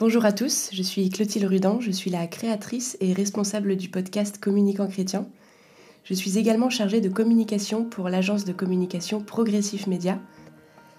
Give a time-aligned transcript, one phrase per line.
[0.00, 4.38] Bonjour à tous, je suis Clotilde Rudan, je suis la créatrice et responsable du podcast
[4.38, 5.26] Communicant Chrétien.
[6.04, 10.20] Je suis également chargée de communication pour l'agence de communication Progressif Média.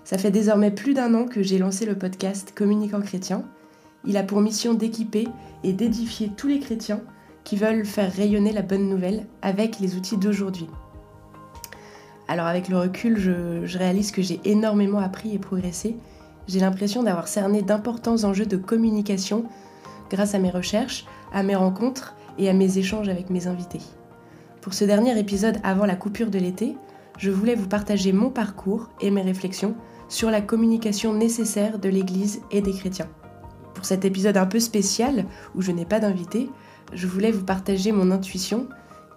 [0.04, 3.46] Ça fait désormais plus d'un an que j'ai lancé le podcast Communicant Chrétien.
[4.04, 5.30] Il a pour mission d'équiper
[5.64, 7.00] et d'édifier tous les chrétiens
[7.46, 10.68] qui veulent faire rayonner la bonne nouvelle avec les outils d'aujourd'hui.
[12.28, 15.96] Alors avec le recul, je réalise que j'ai énormément appris et progressé
[16.50, 19.46] j'ai l'impression d'avoir cerné d'importants enjeux de communication
[20.10, 23.82] grâce à mes recherches, à mes rencontres et à mes échanges avec mes invités.
[24.60, 26.76] Pour ce dernier épisode avant la coupure de l'été,
[27.20, 29.76] je voulais vous partager mon parcours et mes réflexions
[30.08, 33.10] sur la communication nécessaire de l'Église et des chrétiens.
[33.76, 36.50] Pour cet épisode un peu spécial, où je n'ai pas d'invité,
[36.94, 38.68] je voulais vous partager mon intuition,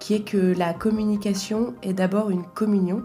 [0.01, 3.03] qui est que la communication est d'abord une communion,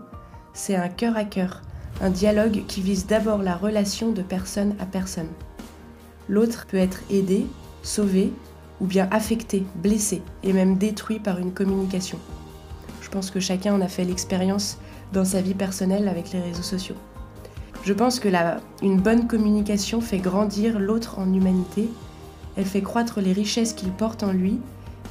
[0.54, 1.62] c'est un cœur à cœur,
[2.02, 5.30] un dialogue qui vise d'abord la relation de personne à personne.
[6.30, 7.48] L'autre peut être aidé,
[7.82, 8.32] sauvé,
[8.80, 12.20] ou bien affecté, blessé et même détruit par une communication.
[13.02, 14.78] Je pense que chacun en a fait l'expérience
[15.14, 16.96] dans sa vie personnelle avec les réseaux sociaux.
[17.84, 21.90] Je pense que la, une bonne communication fait grandir l'autre en humanité,
[22.58, 24.60] elle fait croître les richesses qu'il porte en lui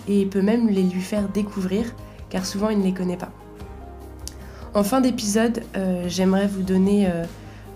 [0.08, 1.86] et peut même les lui faire découvrir
[2.28, 3.32] car souvent il ne les connaît pas.
[4.76, 7.24] En fin d'épisode, euh, j'aimerais vous donner euh,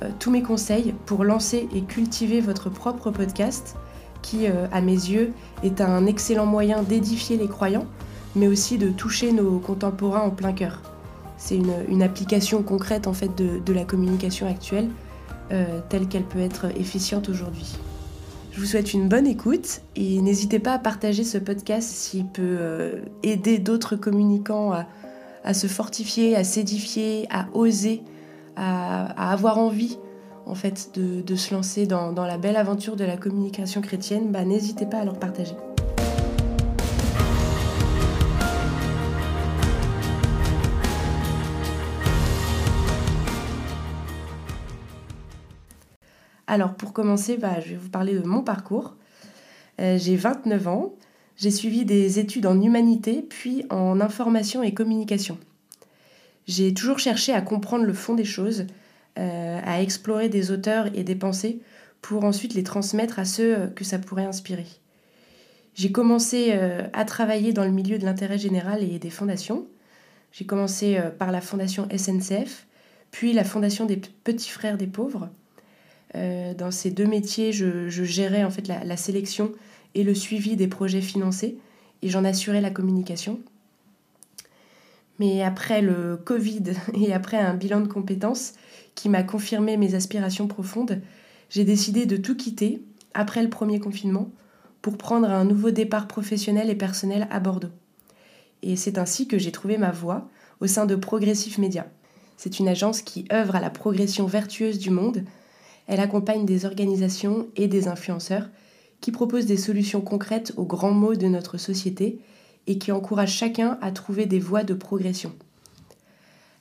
[0.02, 3.76] euh, tous mes conseils pour lancer et cultiver votre propre podcast
[4.20, 7.86] qui, à mes yeux, est un excellent moyen d'édifier les croyants,
[8.36, 10.82] mais aussi de toucher nos contemporains en plein cœur.
[11.38, 14.90] C'est une, application concrète en fait de, la communication actuelle,
[15.88, 17.78] telle qu'elle peut être efficiente aujourd'hui.
[18.52, 23.00] Je vous souhaite une bonne écoute et n'hésitez pas à partager ce podcast s'il peut
[23.22, 24.84] aider d'autres communicants à,
[25.44, 28.02] à se fortifier, à s'édifier, à oser,
[28.56, 29.98] à, avoir envie
[30.47, 34.86] en fait de, se lancer dans, la belle aventure de la communication chrétienne, bah, n'hésitez
[34.86, 35.55] pas à leur partager.
[46.47, 48.97] Alors pour commencer, bah, je vais vous parler de mon parcours.
[49.81, 50.94] Euh, j'ai 29 ans,
[51.40, 55.38] j'ai suivi des études en humanité puis en information et communication.
[56.46, 58.66] J'ai toujours cherché à comprendre le fond des choses,
[59.18, 61.60] euh, à explorer des auteurs et des pensées
[62.02, 64.66] pour ensuite les transmettre à ceux que ça pourrait inspirer.
[65.74, 69.66] J'ai commencé euh, à travailler dans le milieu de l'intérêt général et des fondations.
[70.32, 72.66] J'ai commencé euh, par la fondation SNCF,
[73.12, 75.30] puis la fondation des Petits Frères des Pauvres.
[76.14, 79.52] dans ces deux métiers, je, gérais en fait la, sélection
[79.94, 81.58] et le suivi des projets financés
[82.02, 83.40] et j'en assurais la communication.
[85.18, 86.62] Mais après le Covid
[86.94, 88.54] et après un bilan de compétences
[88.94, 91.00] qui m'a confirmé mes aspirations profondes,
[91.50, 92.82] j'ai décidé de tout quitter
[93.14, 94.30] après le premier confinement
[94.82, 97.68] pour prendre un nouveau départ professionnel et personnel à Bordeaux.
[98.62, 100.28] Et c'est ainsi que j'ai trouvé ma voie
[100.60, 101.86] au sein de Progressif Média.
[102.36, 105.24] C'est une agence qui œuvre à la progression vertueuse du monde.
[105.86, 108.48] Elle accompagne des organisations et des influenceurs
[109.00, 112.19] qui propose des solutions concrètes aux grands maux de notre société
[112.66, 115.33] et qui encourage chacun à trouver des voies de progression.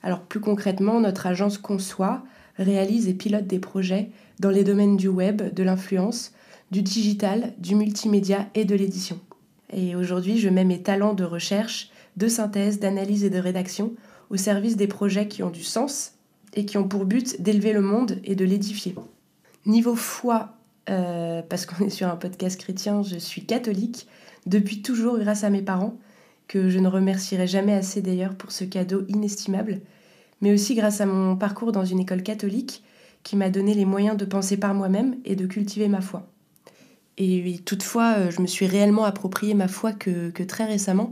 [0.02, 2.22] Alors plus concrètement, notre agence conçoit,
[2.56, 6.32] réalise et pilote des projets dans les domaines du web, de l'influence,
[6.70, 9.20] du digital, du multimédia et de l'édition.
[9.72, 13.92] Et aujourd'hui, je mets mes talents de recherche, de synthèse, d'analyse et de rédaction
[14.30, 16.14] au service des projets qui ont du sens
[16.54, 18.94] et qui ont pour but d'élever le monde et de l'édifier.
[19.66, 20.54] Niveau foi
[20.88, 24.08] euh, parce qu'on est sur un podcast chrétien, je suis catholique
[24.46, 25.96] depuis toujours grâce à mes parents,
[26.48, 29.80] que je ne remercierai jamais assez d'ailleurs pour ce cadeau inestimable,
[30.40, 32.82] mais aussi grâce à mon parcours dans une école catholique
[33.22, 36.26] qui m'a donné les moyens de penser par moi-même et de cultiver ma foi.
[37.18, 41.10] Et toutefois, euh, je me suis réellement approprié ma foi que, très récemment.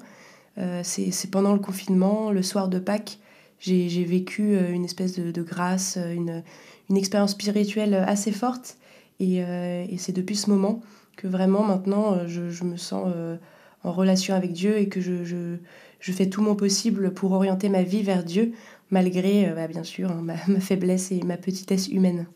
[0.57, 3.19] Euh, c'est pendant le confinement, le soir de Pâques,
[3.61, 6.43] j'ai vécu une espèce de, grâce, une,
[6.89, 8.79] une expérience spirituelle assez forte
[9.21, 10.81] euh, et, c'est depuis ce moment
[11.17, 13.37] que vraiment maintenant euh, je, me sens euh,
[13.83, 15.57] en relation avec Dieu et que je,
[16.01, 18.53] fais tout mon possible pour orienter ma vie vers Dieu,
[18.91, 22.27] malgré bah, bien sûr hein, ma, faiblesse et ma petitesse humaine.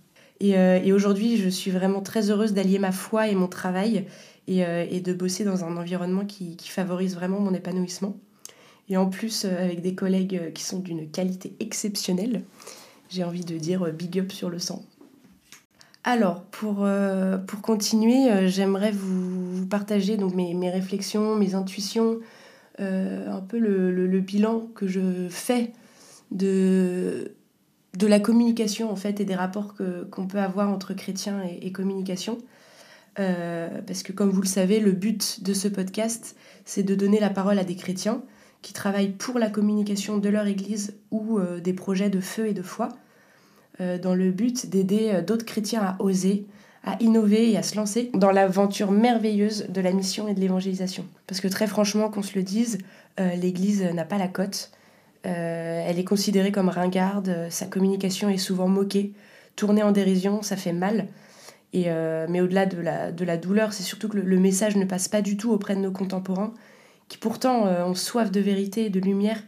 [0.41, 4.07] Et, aujourd'hui, je suis vraiment très heureuse d'allier ma foi et mon travail
[4.49, 8.17] et, de bosser dans un environnement qui, qui, favorise vraiment mon épanouissement.
[8.89, 12.43] Et en plus, avec des collègues qui sont d'une qualité exceptionnelle,
[13.09, 14.85] j'ai envie de dire big up sur le sang.
[16.05, 22.19] Alors, pour, euh, continuer, euh, j'aimerais vous, partager mes, réflexions, mes intuitions,
[22.81, 25.73] euh, un peu le, bilan que je fais
[26.33, 27.35] de,
[27.97, 29.75] de la communication en fait et des rapports
[30.11, 32.39] qu'on peut avoir entre chrétiens et, communication.
[33.17, 37.31] parce que comme vous le savez, le but de ce podcast, c'est de donner la
[37.31, 38.23] parole à des chrétiens
[38.63, 42.63] qui travaillent pour la communication de leur Église ou des projets de feu et de
[42.63, 42.89] foi,
[43.79, 46.47] dans le but d'aider d'autres chrétiens à oser,
[46.85, 51.05] à innover et à se lancer dans l'aventure merveilleuse de la mission et de l'évangélisation.
[51.27, 52.79] Parce que très franchement, qu'on se le dise,
[53.21, 54.71] euh, l'Église n'a pas la cote.
[55.27, 59.13] Euh, elle est considérée comme ringarde, sa communication est souvent moquée,
[59.55, 61.07] tournée en dérision, ça fait mal.
[61.73, 64.85] Et, euh, mais au-delà de la, de la douleur, c'est surtout que le, message ne
[64.85, 66.53] passe pas du tout auprès de nos contemporains,
[67.09, 69.43] qui pourtant ont soif de vérité et de lumière,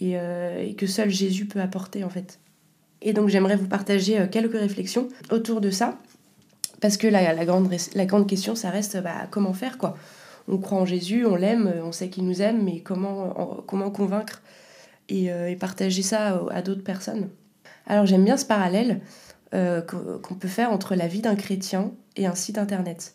[0.00, 2.40] et que seul Jésus peut apporter en fait.
[3.02, 5.98] Et donc j'aimerais vous partager quelques réflexions autour de ça.
[6.80, 9.96] Parce que la, grande, question, ça reste bah, comment faire quoi.
[10.48, 13.28] On croit en Jésus, on l'aime, on sait qu'il nous aime, mais comment,
[13.66, 14.42] convaincre
[15.12, 17.28] euh, et, partager ça à, d'autres personnes
[17.86, 19.00] Alors j'aime bien ce parallèle
[19.54, 23.14] euh, qu'on peut faire entre la vie d'un chrétien et un site internet.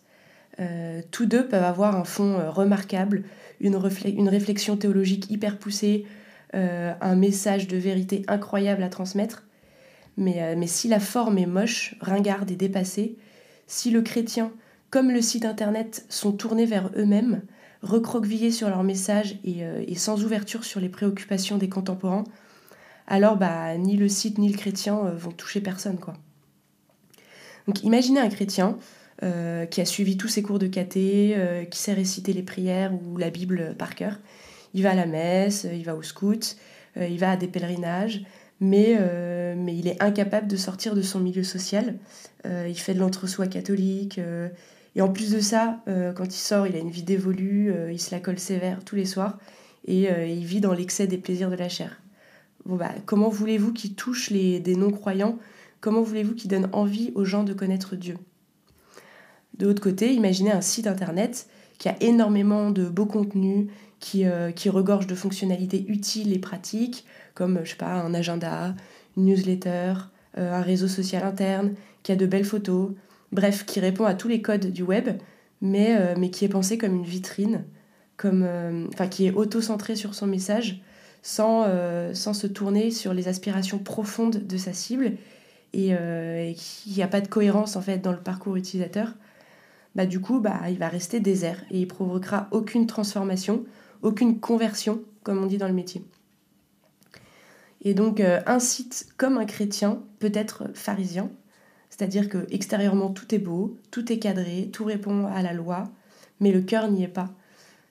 [0.60, 3.24] Euh, tous deux peuvent avoir un fond remarquable,
[3.60, 6.06] une, réflexion théologique hyper poussée,
[6.54, 9.44] un message de vérité incroyable à transmettre.
[10.18, 13.18] Mais, mais si la forme est moche, ringarde et dépassée,
[13.68, 14.52] si le chrétien,
[14.90, 17.42] comme le site internet, sont tournés vers eux-mêmes,
[17.82, 22.24] recroquevillés sur leur message euh, et, sans ouverture sur les préoccupations des contemporains,
[23.08, 25.98] alors bah, ni le site ni le chrétien euh, vont toucher personne.
[27.68, 28.78] Donc imaginez un chrétien
[29.24, 33.18] euh, qui a suivi tous ses cours de caté, qui sait réciter les prières ou
[33.18, 34.20] la Bible par cœur.
[34.74, 36.58] Il va à la messe, il va au scout,
[36.96, 38.24] il va à des pèlerinages,
[38.60, 41.98] mais, euh, mais il est incapable de sortir de son milieu social.
[42.46, 44.20] Euh, il fait de l'entre-soi catholique.
[44.20, 44.50] Euh,
[44.96, 45.84] et en plus de ça,
[46.16, 49.06] quand il sort, il a une vie dévolue, il se la colle sévère tous les
[49.06, 49.38] soirs,
[49.86, 52.02] et il vit dans l'excès des plaisirs de la chair.
[52.66, 55.38] Bon, bah, comment voulez-vous qu'il touche les, des non-croyants?
[55.82, 58.18] Comment voulez-vous qu'il donne envie aux gens de connaître Dieu?
[59.60, 63.68] De l'autre côté, imaginez un site internet qui a énormément de beaux contenus,
[64.00, 64.26] qui,
[64.56, 67.06] qui regorge de fonctionnalités utiles et pratiques,
[67.38, 68.74] comme je sais pas, un agenda,
[69.16, 69.94] une newsletter,
[70.40, 72.94] euh, un réseau social interne, qui a de belles photos,
[73.32, 75.10] bref, qui répond à tous les codes du web,
[75.62, 77.64] mais, euh, mais qui est pensé comme une vitrine,
[78.18, 80.82] comme, euh, enfin, qui est auto-centré sur son message,
[81.22, 81.66] sans,
[82.14, 85.14] sans se tourner sur les aspirations profondes de sa cible,
[85.74, 89.14] et, et qui n'y a pas de cohérence en fait dans le parcours utilisateur,
[89.94, 93.66] bah, du coup, bah, il va rester désert et il provoquera aucune transformation,
[94.04, 96.06] aucune conversion, comme on dit dans le métier.
[97.82, 101.30] Et donc euh, un site comme un chrétien peut être pharisien,
[101.90, 105.92] c'est-à-dire que extérieurement tout est beau, tout est cadré, tout répond à la loi,
[106.40, 107.34] mais le cœur n'y est pas.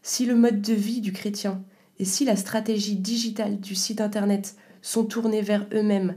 [0.02, 1.62] Si le mode de vie du chrétien
[1.98, 6.14] et si la stratégie digitale du site internet sont tournés vers eux-mêmes,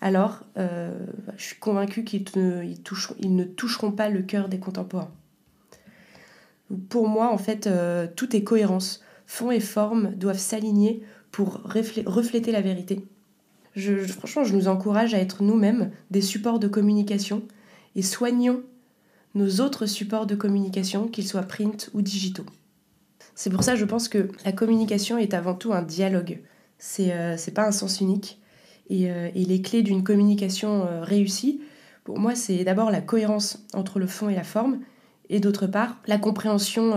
[0.00, 0.92] alors euh,
[1.36, 5.12] je suis convaincue qu'ils ne, toucheront pas le cœur des contemporains.
[6.88, 9.02] Pour moi, en fait, euh, tout est cohérence.
[9.26, 13.04] Fond et forme doivent s'aligner pour refléter la vérité.
[14.06, 17.42] Franchement, je nous encourage à être nous-mêmes des supports de communication
[17.96, 18.62] et soignons
[19.34, 22.44] nos autres supports de communication, qu'ils soient print ou digitaux.
[23.34, 26.40] C'est pour ça, je pense que la communication est avant tout un dialogue.
[26.78, 28.40] C'est euh, pas un sens unique.
[28.90, 31.62] Et, euh, les clés d'une communication euh, réussie,
[32.04, 34.80] pour moi, c'est d'abord la cohérence entre le fond et la forme,
[35.30, 36.94] et d'autre part, la compréhension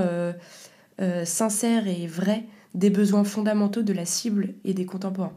[1.26, 2.44] sincère et vraie
[2.76, 5.34] des besoins fondamentaux de la cible et des contemporains.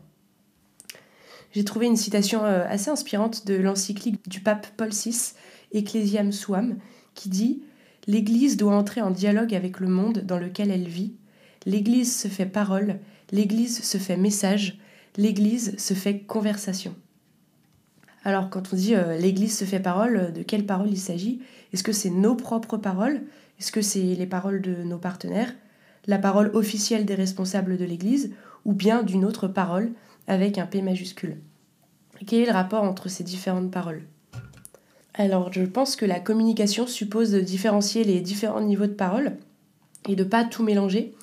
[1.52, 5.32] J'ai trouvé une citation euh, assez inspirante de l'encyclique du pape Paul VI,
[5.72, 6.76] Ecclesiam Suam,
[7.14, 7.62] qui dit
[8.06, 11.14] L'Église doit entrer en dialogue avec le monde dans lequel elle vit.
[11.64, 12.98] L'Église se fait parole,
[13.32, 14.78] l'Église se fait message,
[15.16, 16.94] l'Église se fait conversation.
[18.24, 21.40] Alors quand on dit euh, l'Église se fait parole, de quelles paroles il s'agit?
[21.72, 23.22] Est-ce que c'est nos propres paroles?
[23.58, 25.52] Est-ce que c'est les paroles de nos partenaires?
[26.08, 28.32] La parole officielle des responsables de l'Église,
[28.64, 29.92] ou bien d'une autre parole
[30.26, 31.36] avec un P majuscule.
[32.26, 34.02] Quel est le rapport entre ces différentes paroles?
[35.14, 39.36] Alors, je pense que la communication suppose de différencier les différents niveaux de parole
[40.08, 41.14] et de pas tout mélanger.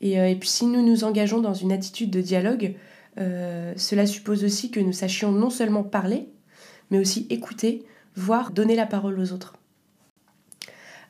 [0.00, 2.74] Et, euh, puis, si nous nous engageons dans une attitude de dialogue,
[3.18, 6.28] euh, cela suppose aussi que nous sachions non seulement parler,
[6.90, 7.84] mais aussi écouter,
[8.14, 9.54] voire donner la parole aux autres.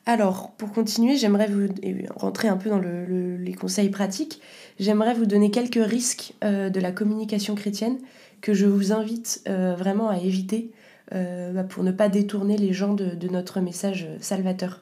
[0.07, 1.67] Alors, pour continuer, j'aimerais vous
[2.15, 4.41] rentrer un peu dans les conseils pratiques.
[4.79, 7.99] J'aimerais vous donner quelques risques euh, de la communication chrétienne
[8.41, 10.71] que je vous invite euh, vraiment à éviter
[11.13, 14.81] euh, bah, pour ne pas détourner les gens de, notre message salvateur.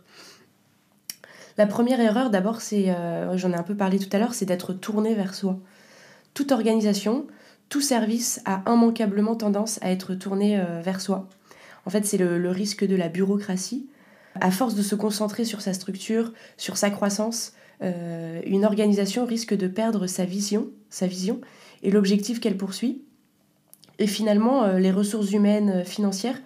[1.57, 2.95] La première erreur, d'abord, c'est,
[3.35, 5.59] j'en ai un peu parlé tout à l'heure, c'est d'être tourné vers soi.
[6.33, 7.27] Toute organisation,
[7.67, 11.27] tout service a immanquablement tendance à être tourné vers soi.
[11.85, 13.89] En fait, c'est le risque de la bureaucratie
[14.41, 19.67] À force de se concentrer sur sa structure, sur sa croissance, une organisation risque de
[19.67, 21.39] perdre sa vision, sa vision
[21.83, 23.03] et l'objectif qu'elle poursuit.
[23.99, 26.41] Et finalement, les ressources humaines financières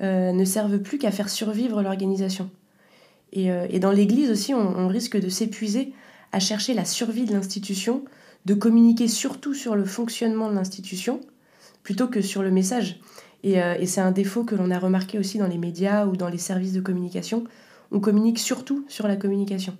[0.00, 2.50] ne servent plus qu'à faire survivre l'organisation.
[3.32, 5.92] Et, dans l'Église aussi, on risque de s'épuiser
[6.32, 8.04] à chercher la survie de l'institution,
[8.44, 11.20] de communiquer surtout sur le fonctionnement de l'institution,
[11.82, 13.00] plutôt que sur le message.
[13.44, 16.28] Euh, et, c'est un défaut que l'on a remarqué aussi dans les médias ou dans
[16.28, 17.44] les services de communication.
[17.92, 19.76] On communique surtout sur la communication.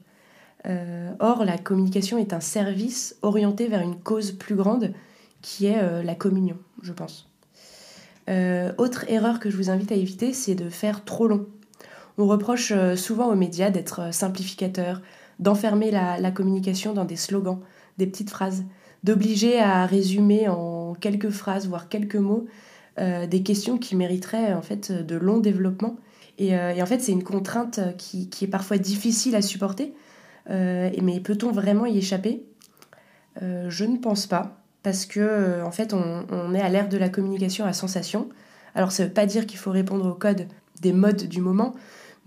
[0.67, 4.93] Euh, or, la communication est un service orienté vers une cause plus grande
[5.43, 7.29] qui est euh, la communion, je pense.
[8.79, 11.47] autre erreur que je vous invite à éviter, c'est de faire trop long.
[12.19, 15.03] On reproche souvent aux médias d'être simplificateurs,
[15.39, 17.61] d'enfermer la, communication dans des slogans,
[17.99, 18.65] des petites phrases,
[19.05, 22.47] d'obliger à résumer en quelques phrases, voire quelques mots,
[22.99, 25.97] des questions qui mériteraient en fait de long développement.
[26.39, 29.95] Et, euh, en fait, c'est une contrainte qui, est parfois difficile à supporter.
[30.51, 32.45] Euh, mais peut-on vraiment y échapper?
[33.41, 37.67] Je ne pense pas, parce que en fait, on, est à l'ère de la communication
[37.67, 38.31] à sensation.
[38.75, 40.47] Alors, ça ne veut pas dire qu'il faut répondre au code
[40.81, 41.75] des modes du moment,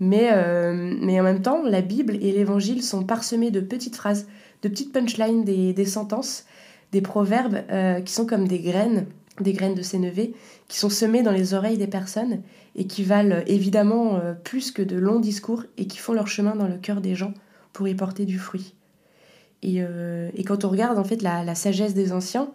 [0.00, 4.26] mais, euh, mais en même temps, la Bible et l'Évangile sont parsemés de petites phrases,
[4.62, 6.46] de petites punchlines, des, des sentences,
[6.92, 9.06] des proverbes euh, qui sont comme des graines,
[9.42, 10.34] des graines de sénévé,
[10.68, 12.42] qui sont semées dans les oreilles des personnes
[12.76, 16.56] et qui valent évidemment euh, plus que de longs discours et qui font leur chemin
[16.56, 17.34] dans le cœur des gens
[17.72, 18.74] pour y porter du fruit.
[19.62, 19.80] Et,
[20.34, 22.50] et quand on regarde en fait la, sagesse des anciens,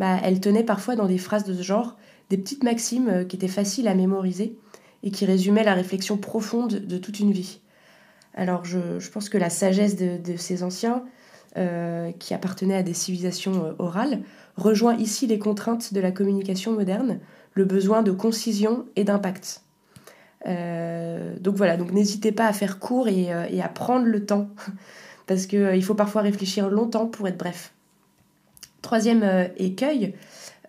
[0.00, 1.96] bah, elle tenait parfois dans des phrases de ce genre
[2.28, 4.58] des petites maximes qui étaient faciles à mémoriser
[5.04, 7.60] et qui résumait la réflexion profonde de toute une vie.
[8.34, 11.04] Alors je, pense que la sagesse de ces anciens,
[11.56, 14.20] euh, qui appartenaient à des civilisations euh, orales,
[14.56, 17.18] rejoint ici les contraintes de la communication moderne,
[17.54, 19.62] le besoin de concision et d'impact.
[20.46, 24.48] Euh, donc voilà, donc n'hésitez pas à faire court et, à prendre le temps,
[25.26, 27.72] parce qu'il faut parfois réfléchir longtemps pour être bref.
[28.80, 30.14] Troisième écueil,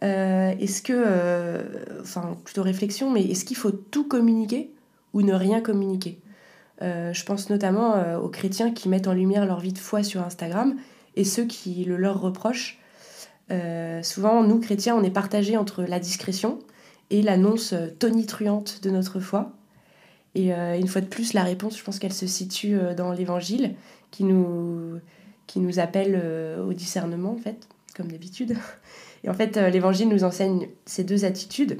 [0.01, 1.61] est-ce que,
[2.01, 4.71] enfin plutôt réflexion, mais est-ce qu'il faut tout communiquer
[5.13, 6.20] ou ne rien communiquer?
[6.81, 10.21] Euh, Je pense notamment aux chrétiens qui mettent en lumière leur vie de foi sur
[10.21, 10.75] Instagram
[11.15, 12.79] et ceux qui le leur reprochent.
[14.01, 16.59] souvent, nous chrétiens, on est partagés entre la discrétion
[17.09, 19.51] et l'annonce tonitruante de notre foi.
[20.35, 23.75] Et une fois de plus, la réponse, je pense qu'elle se situe dans l'Évangile,
[24.09, 24.99] qui nous,
[25.47, 26.15] qui nous appelle
[26.65, 28.55] au discernement, en fait, comme d'habitude.
[29.23, 31.79] Et en fait, euh, l'Évangile nous enseigne ces deux attitudes.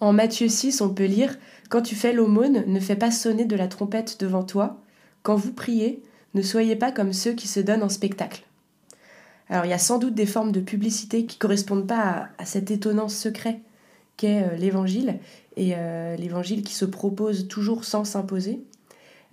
[0.00, 1.36] En Matthieu 6, on peut lire
[1.68, 4.80] Quand tu fais l'aumône, ne fais pas sonner de la trompette devant toi.
[5.22, 6.02] Quand vous priez,
[6.34, 8.44] ne soyez pas comme ceux qui se donnent en spectacle.
[9.48, 12.44] Alors, il y a sans doute des formes de publicité qui ne correspondent pas à,
[12.44, 13.60] cet étonnant secret
[14.16, 15.18] qu'est euh, l'Évangile,
[15.56, 18.60] et euh, l'Évangile qui se propose toujours sans s'imposer.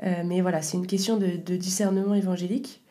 [0.02, 2.82] mais voilà, c'est une question de, de discernement évangélique.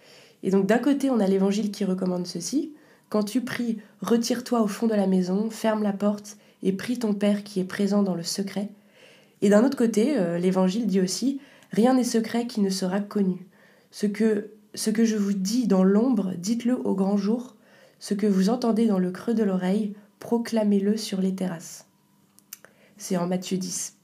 [0.43, 2.73] Et donc, d'un côté, on a l'Évangile qui recommande ceci
[3.11, 7.13] quand tu pries, retire-toi au fond de la maison, ferme la porte et prie ton
[7.13, 8.69] Père qui est présent dans le secret.
[9.43, 13.47] Et d'un autre côté, euh, l'Évangile dit aussi, rien n'est secret qui ne sera connu.
[13.91, 17.57] Ce que, ce que je vous dis dans l'ombre, dites-le au grand jour.
[17.99, 21.87] Ce que vous entendez dans le creux de l'oreille, proclamez-le sur les terrasses.
[22.97, 23.95] C'est en Matthieu 10.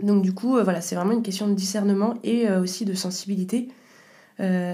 [0.00, 2.94] Donc du coup, euh, voilà, c'est vraiment une question de discernement et euh, aussi de
[2.94, 3.68] sensibilité.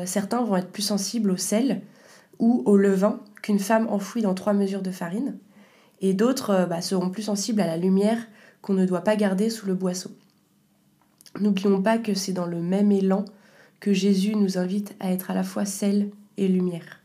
[0.07, 1.83] certains vont être plus sensibles au sel
[2.39, 5.37] ou au levain qu'une femme enfouie dans trois mesures de farine,
[6.01, 8.27] et d'autres bah, seront plus sensibles à la lumière
[8.63, 10.11] qu'on ne doit pas garder sous le boisseau.
[11.41, 13.25] N'oublions pas que c'est dans le même élan
[13.81, 17.01] que Jésus nous invite à être à la fois sel et lumière.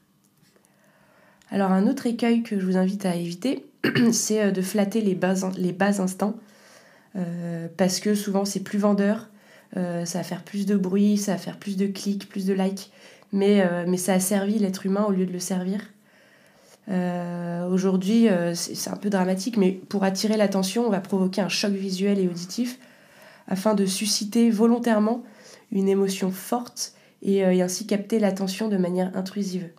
[1.52, 3.66] Alors un autre écueil que je vous invite à éviter,
[4.12, 6.36] c'est euh, de flatter les bas, les bas instincts,
[7.16, 9.30] euh, parce que souvent c'est plus vendeur,
[9.76, 12.92] ça va faire plus de bruit, ça va faire plus de clics, plus de likes,
[13.32, 15.93] mais, mais ça a servi l'être humain au lieu de le servir.
[16.90, 21.50] Euh, aujourd'hui, euh, c'est un peu dramatique, mais pour attirer l'attention, on va provoquer un
[21.50, 22.80] choc visuel et auditif
[23.48, 25.24] afin de susciter volontairement
[25.72, 29.70] une émotion forte et, euh, ainsi capter l'attention de manière intrusive.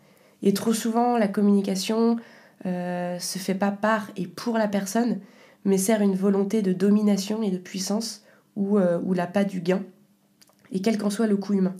[0.42, 2.16] Et trop souvent, la communication
[2.64, 5.20] se fait pas par et pour la personne,
[5.66, 8.24] mais sert une volonté de domination et de puissance
[8.56, 9.82] ou, ou l'appât du gain,
[10.72, 11.74] et quel qu'en soit le coût humain.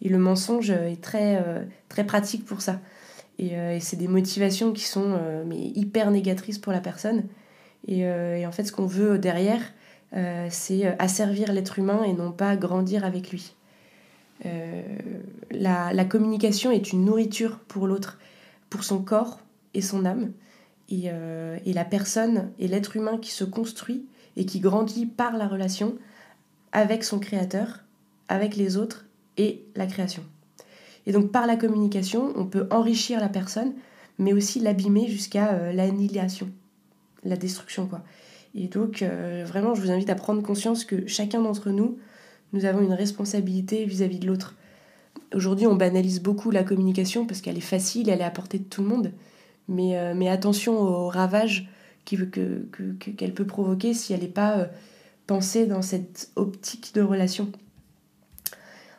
[0.00, 1.42] Et le mensonge est très,
[1.88, 2.78] très pratique pour ça.
[3.40, 7.24] Euh, et, c'est des motivations qui sont euh, mais hyper négatrices pour la personne.
[7.88, 9.60] Et, euh, en fait, ce qu'on veut derrière,
[10.50, 13.54] c'est asservir l'être humain et non pas grandir avec lui.
[15.50, 18.18] La, communication est une nourriture pour l'autre,
[18.68, 19.40] pour son corps
[19.72, 20.32] et son âme.
[20.90, 21.06] Et,
[21.64, 24.04] et la personne et l'être humain qui se construit
[24.36, 25.94] et qui grandit par la relation
[26.72, 27.78] avec son créateur,
[28.28, 29.06] avec les autres
[29.38, 30.24] et la création.
[31.06, 33.72] Et donc par la communication, on peut enrichir la personne,
[34.18, 36.50] mais aussi l'abîmer jusqu'à euh, l'annihilation,
[37.24, 37.86] la destruction.
[37.86, 38.02] quoi.
[38.54, 41.98] Et donc euh, vraiment, je vous invite à prendre conscience que chacun d'entre nous,
[42.52, 44.56] nous avons une responsabilité vis-à-vis de l'autre.
[45.34, 48.64] Aujourd'hui, on banalise beaucoup la communication parce qu'elle est facile, elle est à portée de
[48.64, 49.12] tout le monde.
[49.68, 51.68] Mais, euh, mais attention aux ravages
[52.04, 54.68] qu'elle que, que, peut provoquer si elle n'est pas
[55.26, 57.50] pensée dans cette optique de relation.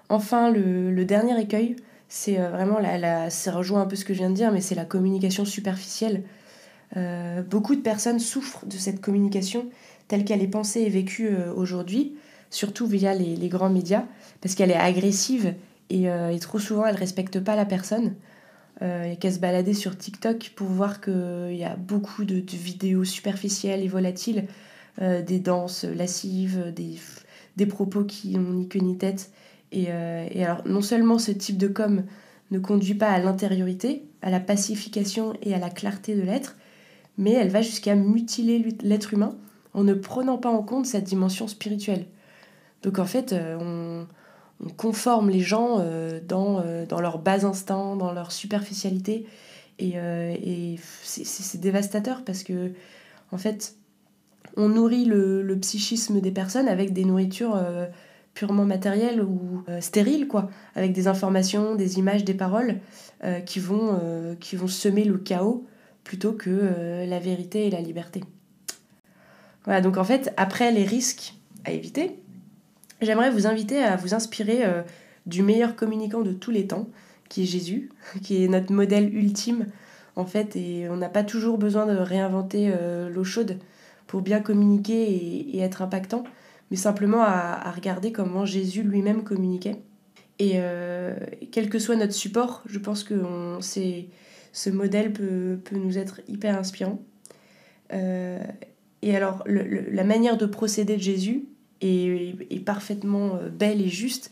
[0.09, 1.75] Enfin, le, dernier écueil,
[2.15, 4.61] c'est euh, vraiment, la, ça rejoint un peu ce que je viens de dire, mais
[4.61, 6.21] c'est la communication superficielle.
[6.95, 9.65] Euh, beaucoup de personnes souffrent de cette communication
[10.07, 12.15] telle qu'elle est pensée et vécue euh, aujourd'hui,
[12.51, 14.05] surtout via les, grands médias,
[14.41, 15.55] parce qu'elle est agressive
[15.89, 16.07] et,
[16.39, 18.13] trop souvent elle ne respecte pas la personne.
[18.81, 23.81] A qu'à se balader sur TikTok pour voir qu'il y a beaucoup de, vidéos superficielles
[23.81, 24.45] et volatiles,
[25.01, 26.95] des danses lascives, des,
[27.57, 29.31] des propos qui n'ont ni queue ni tête.
[29.75, 32.03] Euh, et, alors, non seulement ce type de com
[32.51, 36.55] ne conduit pas à l'intériorité, à la pacification et à la clarté de l'être,
[37.17, 39.35] mais elle va jusqu'à mutiler l'être humain
[39.73, 42.05] en ne prenant pas en compte sa dimension spirituelle.
[42.83, 48.13] Donc en fait, euh, on, conforme les gens euh, dans, dans leur bas instinct, dans
[48.13, 49.25] leur superficialité,
[49.79, 52.71] et, c'est dévastateur parce que
[53.31, 53.75] en fait,
[54.55, 57.59] on nourrit le, psychisme des personnes avec des nourritures
[58.33, 62.79] purement matériel ou euh, stérile, quoi, avec des informations, des images, des paroles
[63.23, 65.65] euh, euh, qui vont semer le chaos
[66.03, 68.21] plutôt que la vérité et la liberté.
[69.63, 72.19] Voilà, donc en fait, après les risques à éviter,
[73.01, 74.63] j'aimerais vous inviter à vous inspirer
[75.25, 76.89] du meilleur communicant de tous les temps,
[77.29, 77.89] qui est Jésus,
[78.21, 79.67] qui est notre modèle ultime,
[80.17, 82.73] en fait, et on n'a pas toujours besoin de réinventer
[83.09, 83.57] l'eau chaude
[84.05, 86.25] pour bien communiquer et être impactant
[86.73, 89.75] mais simplement à, regarder comment Jésus lui-même communiquait.
[90.39, 91.15] Et euh,
[91.51, 93.13] quel que soit notre support, je pense que
[93.61, 96.99] ce modèle peut, nous être hyper inspirant.
[97.93, 98.41] Euh,
[99.03, 101.45] et alors, la manière de procéder de Jésus
[101.81, 104.31] est, parfaitement euh, belle et juste.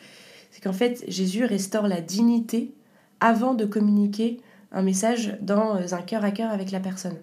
[0.50, 2.74] C'est qu'en fait, Jésus restaure la dignité
[3.20, 7.18] avant de communiquer un message dans un cœur à cœur avec la personne.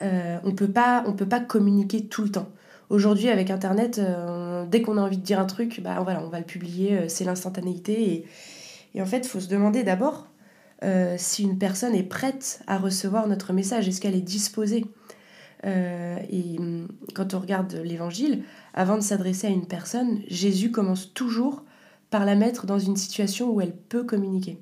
[0.00, 0.04] on
[0.44, 2.48] ne peut pas communiquer tout le temps.
[2.90, 6.28] Aujourd'hui, avec Internet, euh, dès qu'on a envie de dire un truc, bah, voilà, on
[6.28, 8.26] va le publier, euh, c'est l'instantanéité.
[8.94, 10.26] Et, en fait, il faut se demander d'abord
[10.82, 14.86] euh, si une personne est prête à recevoir notre message, est-ce qu'elle est disposée
[15.64, 18.42] Et hum, quand on regarde l'Évangile,
[18.74, 21.62] avant de s'adresser à une personne, Jésus commence toujours
[22.10, 24.58] par la mettre dans une situation où elle peut communiquer.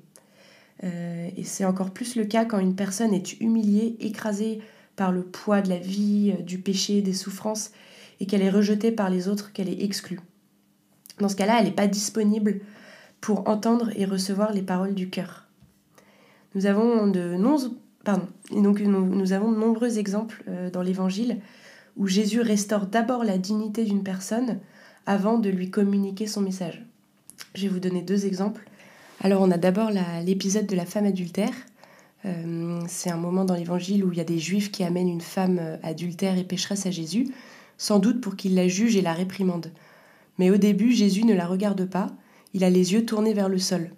[0.83, 4.59] et c'est encore plus le cas quand une personne est humiliée, écrasée
[4.95, 7.71] par le poids de la vie, du péché, des souffrances,
[8.19, 10.19] et qu'elle est rejetée par les autres, qu'elle est exclue.
[11.19, 12.61] Dans ce cas-là, elle n'est pas disponible
[13.21, 15.47] pour entendre et recevoir les paroles du cœur.
[16.55, 17.35] Nous avons de,
[19.55, 21.39] nombreux exemples euh, dans l'Évangile
[21.97, 24.59] où Jésus restaure d'abord la dignité d'une personne
[25.05, 26.85] avant de lui communiquer son message.
[27.55, 28.67] Je vais vous donner deux exemples.
[29.21, 29.91] Alors on a d'abord
[30.23, 31.53] l'épisode de la femme adultère.
[32.25, 35.21] Euh, c'est un moment dans l'Évangile où il y a des juifs qui amènent une
[35.21, 37.27] femme euh, adultère et pécheresse à Jésus
[37.79, 39.71] sans doute pour qu'il la juge et la réprimande.
[40.37, 42.11] Mais au début, Jésus ne la regarde pas,
[42.53, 43.91] il a les yeux tournés vers le sol.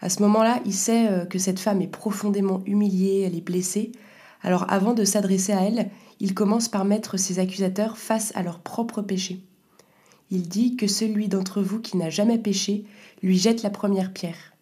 [0.00, 3.92] À ce moment-là, il sait euh, que cette femme est profondément humiliée, elle est blessée.
[4.40, 8.60] Alors avant de s'adresser à elle, il commence par mettre ses accusateurs face à leur
[8.60, 9.40] propre péché.
[10.30, 12.84] Il dit que celui d'entre vous qui n'a jamais péché
[13.22, 14.52] lui jette la première pierre.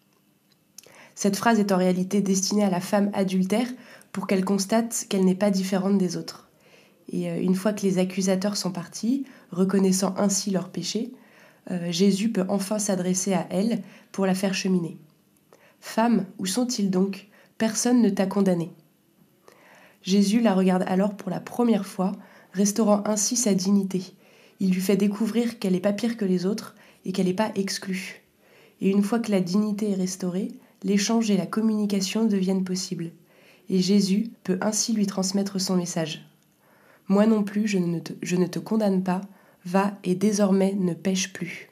[1.13, 3.67] Cette phrase est en réalité destinée à la femme adultère
[4.11, 6.44] pour qu'elle constate qu'elle n'est pas différente des autres.
[7.15, 11.13] Et euh, une fois que les accusateurs sont partis, reconnaissant ainsi leur péché,
[11.71, 14.97] euh, Jésus peut enfin s'adresser à elle pour la faire cheminer.
[15.79, 17.29] Femme, où sont-ils donc?
[17.57, 18.69] Personne ne t'a condamné.
[20.01, 22.11] Jésus la regarde alors pour la première fois,
[22.51, 24.03] restaurant ainsi sa dignité.
[24.59, 26.75] Il lui fait découvrir qu'elle n'est pas pire que les autres
[27.05, 28.23] et qu'elle n'est pas exclue.
[28.81, 30.49] Et une fois que la dignité est restaurée,
[30.83, 33.11] l'échange et la communication deviennent possibles.
[33.69, 36.27] Et Jésus peut ainsi lui transmettre son message.
[37.07, 39.21] Moi non plus, je ne te, condamne pas,
[39.65, 41.69] va et désormais ne pêche plus.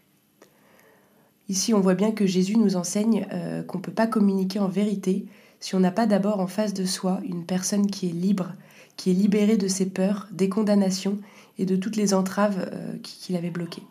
[1.50, 4.68] Ici, on voit bien que Jésus nous enseigne euh, qu'on ne peut pas communiquer en
[4.68, 5.26] vérité
[5.60, 8.54] si on n'a pas d'abord en face de soi une personne qui est libre,
[8.98, 11.20] qui est libérée de ses peurs, des condamnations
[11.58, 13.84] et de toutes les entraves euh, qui, l'avaient bloquée.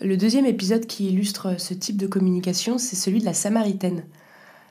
[0.00, 4.04] Le deuxième épisode qui illustre ce type de communication, c'est celui de la Samaritaine.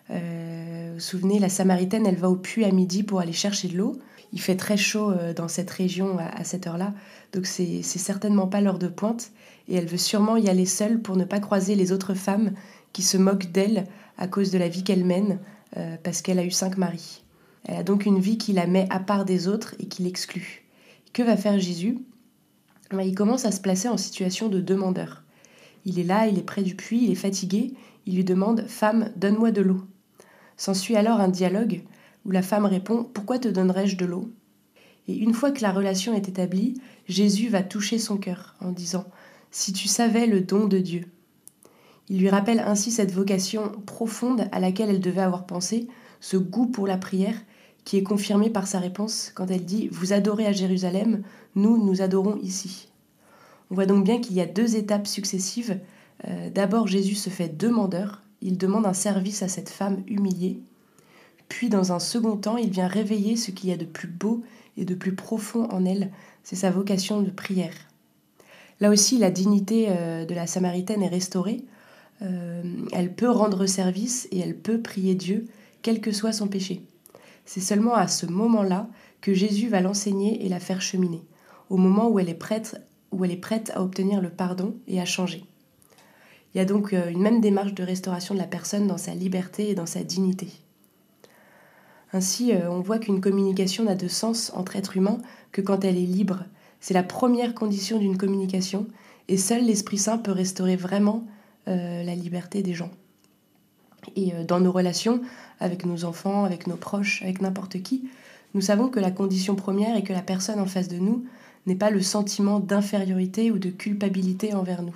[0.09, 3.67] Euh, vous vous souvenez, la Samaritaine, elle va au puits à midi pour aller chercher
[3.69, 3.97] de l'eau.
[4.33, 6.93] Il fait très chaud dans cette région à, cette heure-là,
[7.33, 9.31] donc c'est certainement pas l'heure de pointe.
[9.67, 12.51] Et elle veut sûrement y aller seule pour ne pas croiser les autres femmes
[12.93, 13.85] qui se moquent d'elle
[14.17, 15.39] à cause de la vie qu'elle mène,
[16.03, 17.23] parce qu'elle a eu cinq maris.
[17.65, 20.63] Elle a donc une vie qui la met à part des autres et qui l'exclut.
[21.13, 21.99] Que va faire Jésus?
[22.91, 25.23] Ben, Il commence à se placer en situation de demandeur.
[25.85, 27.73] Il est là, il est près du puits, il est fatigué,
[28.05, 29.81] il lui demande Femme, donne-moi de l'eau.
[30.57, 31.81] S'ensuit alors un dialogue
[32.25, 34.31] où la femme répond Pourquoi te donnerais-je de l'eau?
[35.07, 39.05] Et une fois que la relation est établie, Jésus va toucher son cœur en disant
[39.49, 41.05] Si tu savais le don de Dieu.
[42.09, 45.87] Il lui rappelle ainsi cette vocation profonde à laquelle elle devait avoir pensé,
[46.19, 47.35] ce goût pour la prière,
[47.83, 51.23] qui est confirmé par sa réponse quand elle dit Vous adorez à Jérusalem,
[51.55, 52.89] nous, nous adorons ici.
[53.69, 55.79] On voit donc bien qu'il y a deux étapes successives.
[56.27, 60.61] Euh, d'abord, Jésus se fait demandeur, il demande un service à cette femme humiliée.
[61.51, 64.41] Puis, dans un second temps, il vient réveiller ce qu'il y a de plus beau
[64.77, 66.09] et de plus profond en elle,
[66.43, 67.73] c'est sa vocation de prière.
[68.79, 71.65] Là aussi, la dignité euh, de la Samaritaine est restaurée.
[72.21, 75.45] Euh, elle peut rendre service et elle peut prier Dieu,
[75.81, 76.83] quel que soit son péché.
[77.43, 78.87] C'est seulement à ce moment-là
[79.19, 81.21] que Jésus va l'enseigner et la faire cheminer,
[81.69, 82.77] au moment où elle est prête,
[83.75, 85.43] à obtenir le pardon et à changer.
[86.55, 89.13] Il y a donc euh, une même démarche de restauration de la personne dans sa
[89.13, 90.47] liberté et dans sa dignité.
[92.13, 95.19] Ainsi, euh, on voit qu'une communication n'a de sens entre êtres humains
[95.51, 96.45] que quand elle est libre.
[96.79, 98.87] C'est la première condition d'une communication,
[99.27, 101.25] et seul l'Esprit Saint peut restaurer vraiment
[101.67, 102.91] euh, la liberté des gens.
[104.15, 105.21] Et dans nos relations,
[105.59, 108.09] avec nos enfants, avec nos proches, avec n'importe qui,
[108.53, 111.23] nous savons que la condition première est que la personne en face de nous
[111.67, 114.95] n'est pas le sentiment d'infériorité ou de culpabilité envers nous.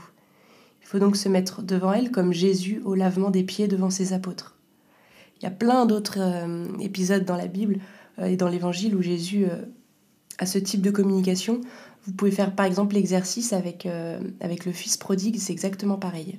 [0.81, 4.13] Il faut donc se mettre devant elle comme Jésus au lavement des pieds devant ses
[4.13, 4.54] apôtres.
[5.39, 7.79] Il y a plein d'autres euh, épisodes dans la Bible
[8.19, 9.65] euh, et dans l'Évangile où Jésus euh,
[10.37, 11.61] a ce type de communication.
[12.05, 13.87] Vous pouvez faire par exemple l'exercice avec,
[14.39, 16.37] avec le fils prodigue, c'est exactement pareil.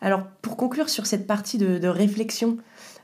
[0.00, 2.56] Alors, pour conclure sur cette partie de, réflexion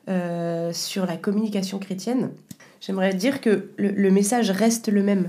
[0.06, 2.30] sur la communication chrétienne,
[2.80, 5.28] j'aimerais dire que le, message reste le même.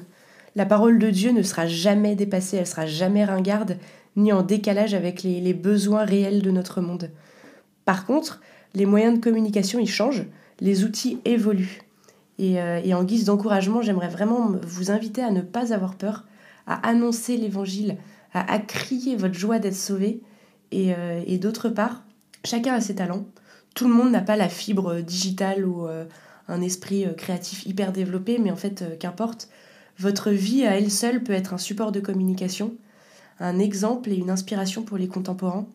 [0.56, 3.78] La parole de Dieu ne sera jamais dépassée, elle sera jamais ringarde,
[4.15, 7.12] ni en décalage avec les, besoins réels de notre monde.
[7.84, 8.39] Par contre,
[8.73, 10.25] les moyens de communication, ils changent,
[10.59, 11.81] les outils évoluent.
[12.39, 16.25] Et, euh, en guise d'encouragement, j'aimerais vraiment vous inviter à ne pas avoir peur,
[16.65, 17.97] à annoncer l'évangile,
[18.33, 20.21] à, crier votre joie d'être sauvé,
[20.73, 22.03] euh, et, d'autre part,
[22.43, 23.25] chacun a ses talents.
[23.75, 26.05] Tout le monde n'a pas la fibre digitale ou euh,
[26.47, 29.49] un esprit euh, créatif hyper développé, mais en fait, qu'importe.
[29.99, 32.73] Votre vie à elle seule peut être un support de communication,
[33.39, 35.67] un exemple et une inspiration pour les contemporains,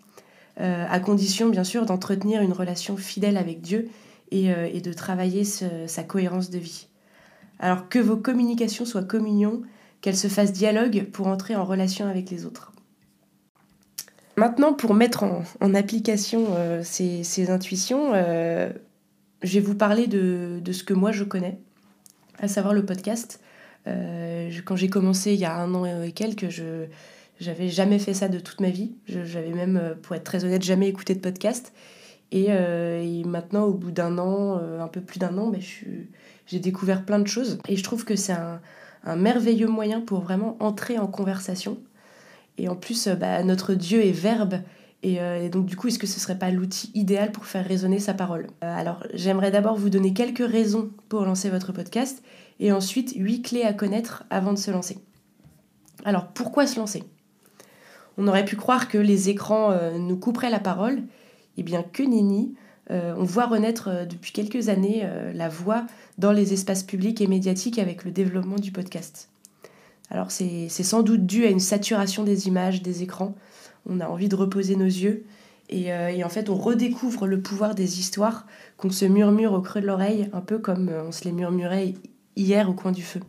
[0.58, 3.88] à condition bien sûr d'entretenir une relation fidèle avec Dieu
[4.32, 6.88] et, de travailler sa cohérence de vie.
[7.60, 9.62] Alors que vos communications soient communion,
[10.00, 12.72] qu'elles se fassent dialogue pour entrer en relation avec les autres.
[14.36, 18.70] Maintenant, pour mettre en, application euh, ces, intuitions, euh,
[19.42, 21.58] je vais vous parler de, ce que moi je connais,
[22.38, 23.40] à savoir le podcast.
[23.88, 26.86] Euh, quand j'ai commencé il y a un an et quelques, je
[27.46, 28.92] n'avais jamais fait ça de toute ma vie.
[29.06, 31.72] J'avais même, pour être très honnête, jamais écouté de podcast.
[32.32, 32.48] Et,
[33.24, 35.60] maintenant, au bout d'un an, un peu plus d'un an, ben,
[36.46, 37.58] j'ai découvert plein de choses.
[37.68, 38.34] Et je trouve que c'est
[39.04, 41.78] un merveilleux moyen pour vraiment entrer en conversation
[42.58, 44.60] et en plus, euh, bah, notre Dieu est verbe.
[45.06, 48.00] Euh, et, donc, du coup, est-ce que ce serait pas l'outil idéal pour faire résonner
[48.00, 48.48] sa parole?
[48.64, 52.22] Euh, Alors, j'aimerais d'abord vous donner quelques raisons pour lancer votre podcast
[52.58, 54.98] et ensuite huit clés à connaître avant de se lancer.
[56.04, 57.04] Alors, pourquoi se lancer?
[58.18, 61.02] On aurait pu croire que les écrans nous couperaient la parole.
[61.56, 62.54] Eh bien, que nenni
[62.90, 65.86] on voit renaître depuis quelques années la voix
[66.18, 69.28] dans les espaces publics et médiatiques avec le développement du podcast.
[70.10, 73.34] Alors c'est sans doute dû à une saturation des images, des écrans.
[73.88, 75.24] On a envie de reposer nos yeux.
[75.72, 79.80] Euh, et, en fait, on redécouvre le pouvoir des histoires qu'on se murmure au creux
[79.80, 81.94] de l'oreille, un peu comme euh, on se les murmurait
[82.36, 83.20] hier au coin du feu.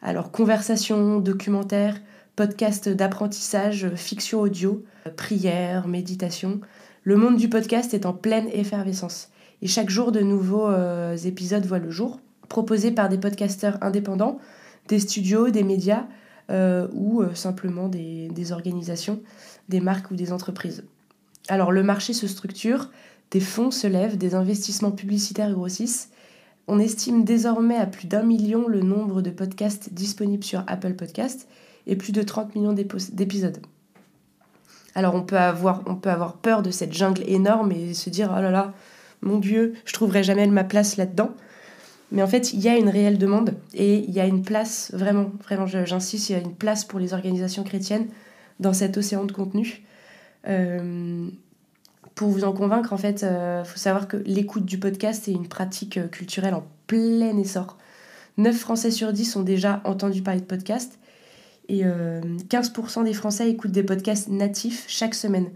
[0.00, 2.00] Alors, conversation, documentaire,
[2.38, 4.84] podcast d'apprentissage, fiction audio,
[5.16, 6.60] prière, méditation.
[7.02, 9.30] Le monde du podcast est en pleine effervescence.
[9.60, 14.38] Et chaque jour, de nouveaux euh, épisodes voient le jour, proposés par des podcasteurs indépendants
[14.86, 16.06] des studios, des médias
[16.52, 19.20] euh, ou euh, simplement des, organisations,
[19.68, 20.84] des marques ou des entreprises.
[21.48, 22.92] Alors le marché se structure,
[23.32, 26.10] des fonds se lèvent, des investissements publicitaires grossissent.
[26.68, 31.48] On estime désormais à plus d'un million le nombre de podcasts disponibles sur Apple Podcasts
[31.88, 33.58] et plus de 30 millions d'épisodes.
[34.94, 38.74] Alors on peut, avoir, peur de cette jungle énorme et se dire oh là là,
[39.22, 41.30] mon Dieu, je trouverai jamais ma place là-dedans.
[42.10, 44.90] Mais en fait, il y a une réelle demande et il y a une place,
[44.94, 48.06] vraiment, vraiment, j'insiste, il y a une place pour les organisations chrétiennes
[48.60, 49.82] dans cet océan de contenu.
[50.48, 51.28] Euh,
[52.14, 55.32] pour vous en convaincre, en fait, il euh, faut savoir que l'écoute du podcast est
[55.32, 57.76] une pratique euh, culturelle en plein essor.
[58.38, 60.98] 9 Français sur 10 ont déjà entendu parler de podcast
[61.68, 65.50] et 15% des Français écoutent des podcasts natifs chaque semaine.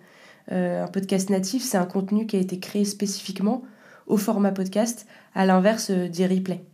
[0.51, 3.63] un podcast natif, c'est un contenu qui a été créé spécifiquement
[4.07, 6.65] au format podcast, à l'inverse euh, des replays.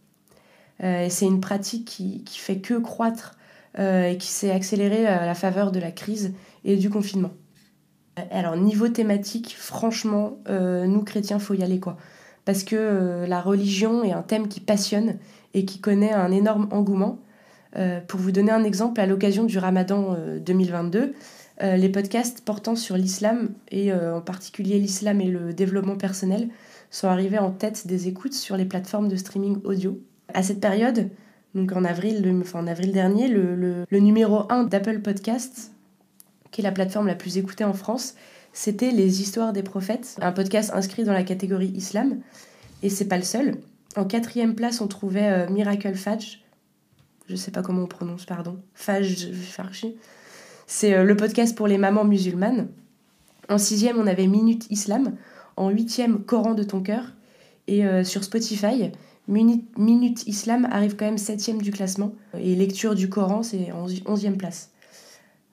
[0.82, 3.36] Euh, c'est une pratique qui, qui fait que croître
[3.78, 7.30] euh, et qui s'est accélérée à la faveur de la crise et du confinement.
[8.32, 11.96] Alors niveau thématique, franchement, nous chrétiens, faut y aller quoi.
[12.44, 15.18] Parce que la religion est un thème qui passionne
[15.54, 17.20] et qui connaît un énorme engouement.
[18.06, 21.14] Pour vous donner un exemple, à l'occasion du Ramadan 2022,
[21.60, 26.48] les podcasts portant sur l'islam et en particulier l'islam et le développement personnel
[26.90, 30.00] sont arrivés en tête des écoutes sur les plateformes de streaming audio.
[30.34, 31.08] À cette période,
[31.54, 32.22] donc en avril,
[32.92, 35.72] dernier, le, numéro 1 d'Apple Podcasts,
[36.50, 38.14] qui est la plateforme la plus écoutée en France,
[38.52, 42.18] c'était Les Histoires des Prophètes, un podcast inscrit dans la catégorie Islam.
[42.82, 43.56] Et c'est pas le seul.
[43.96, 46.38] En quatrième place, on trouvait euh, Miracle Fudge.
[47.28, 48.56] Je sais pas comment on prononce, pardon.
[48.74, 49.26] Fudge,
[50.66, 52.68] C'est euh, le podcast pour les mamans musulmanes.
[53.50, 55.14] En sixième, on avait Minute Islam
[55.56, 57.12] en huitième Coran de ton cœur.
[57.66, 58.90] Et euh, sur Spotify,
[59.26, 62.14] Minute, Islam arrive quand même septième du classement.
[62.38, 63.72] Et lecture du Coran, c'est
[64.06, 64.70] onzième place.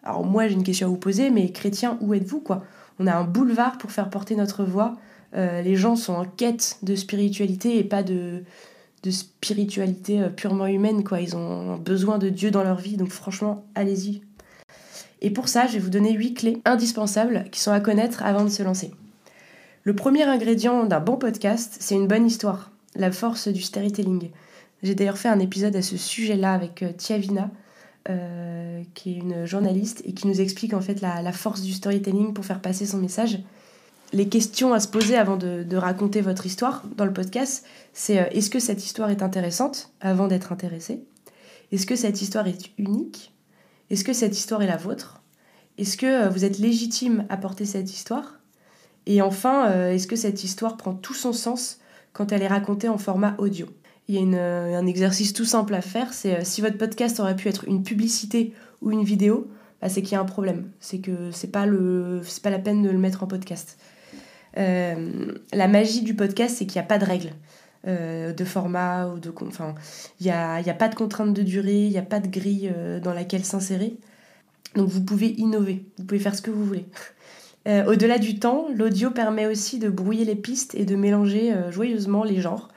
[0.03, 2.63] Alors moi, j'ai une question à vous poser, mais chrétiens, où êtes-vous quoi?
[2.99, 4.95] On a un boulevard pour faire porter notre voix.
[5.35, 8.43] Euh, les gens sont en quête de spiritualité et pas de,
[9.05, 11.03] de spiritualité euh, purement humaine.
[11.03, 11.21] quoi.
[11.21, 14.21] Ils ont besoin de Dieu dans leur vie, donc franchement, allez-y.
[15.21, 18.43] Et pour ça, je vais vous donner huit clés indispensables qui sont à connaître avant
[18.43, 18.91] de se lancer.
[19.83, 24.31] Le premier ingrédient d'un bon podcast, c'est une bonne histoire, la force du storytelling.
[24.83, 27.49] J'ai d'ailleurs fait un épisode à ce sujet-là avec euh, Tiavina,
[28.09, 32.33] euh, qui est une journaliste et qui nous explique en fait la, force du storytelling
[32.33, 33.39] pour faire passer son message.
[34.13, 38.29] Les questions à se poser avant de, raconter votre histoire dans le podcast, c'est euh,
[38.31, 41.03] est-ce que cette histoire est intéressante avant d'être intéressé
[41.71, 43.33] Est-ce que cette histoire est unique?
[43.89, 45.21] Est-ce que cette histoire est la vôtre?
[45.77, 48.39] Est-ce que vous êtes légitime à porter cette histoire?
[49.05, 51.79] Et enfin, euh, est-ce que cette histoire prend tout son sens
[52.13, 53.67] quand elle est racontée en format audio?
[54.07, 57.19] Il y a euh, un exercice tout simple à faire, c'est euh, si votre podcast
[57.19, 59.47] aurait pu être une publicité ou une vidéo,
[59.81, 60.69] bah, c'est qu'il y a un problème.
[60.79, 63.77] C'est que c'est pas, pas la peine de le mettre en podcast.
[64.55, 67.33] La magie du podcast, c'est qu'il n'y a pas de règles.
[67.85, 69.75] de format ou de enfin
[70.19, 72.27] il n'y a, y a, pas de contrainte de durée il n'y a pas de
[72.27, 73.97] grille dans laquelle s'insérer
[74.75, 76.87] donc vous pouvez innover vous pouvez faire ce que vous voulez
[77.67, 81.71] euh, au-delà du temps, l'audio permet aussi de brouiller les pistes et de mélanger euh,
[81.71, 82.69] joyeusement les genres.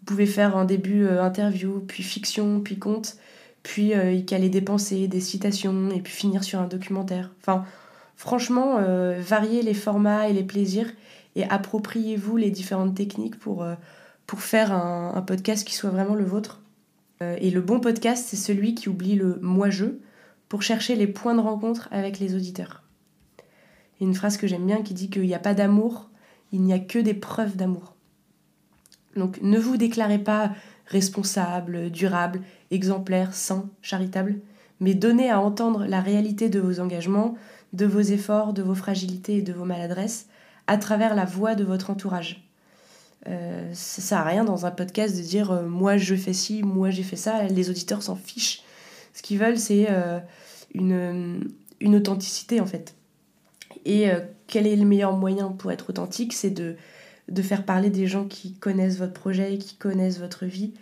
[0.00, 3.16] Vous pouvez faire un début euh, interview, puis fiction, puis conte,
[3.62, 7.30] puis y caler des pensées, des citations, et puis finir sur un documentaire.
[7.40, 7.64] Enfin,
[8.16, 8.80] franchement,
[9.20, 10.88] variez les formats et les plaisirs
[11.36, 13.66] et appropriez-vous les différentes techniques pour,
[14.26, 16.60] pour faire un, podcast qui soit vraiment le vôtre.
[17.20, 19.86] et le bon podcast, c'est celui qui oublie le moi-je
[20.48, 22.82] pour chercher les points de rencontre avec les auditeurs
[24.02, 26.10] une phrase que j'aime bien qui dit qu'il n'y a pas d'amour,
[26.50, 27.94] il n'y a que des preuves d'amour.
[29.16, 30.52] Donc ne vous déclarez pas
[30.86, 34.40] responsable, durable, exemplaire, saint, charitable,
[34.80, 37.36] mais donnez à entendre la réalité de vos engagements,
[37.72, 40.26] de vos efforts, de vos fragilités et de vos maladresses
[40.66, 42.48] à travers la voix de votre entourage.
[43.28, 46.62] Euh, ça sert à rien dans un podcast de dire euh, moi je fais ci,
[46.62, 48.62] moi j'ai fait ça, les auditeurs s'en fichent.
[49.14, 50.18] Ce qu'ils veulent c'est euh,
[50.74, 51.48] une,
[51.80, 52.94] une authenticité en fait.
[53.84, 56.76] Et euh, quel est le meilleur moyen pour être authentique C'est de,
[57.28, 60.72] de faire parler des gens qui connaissent votre projet, qui connaissent votre vie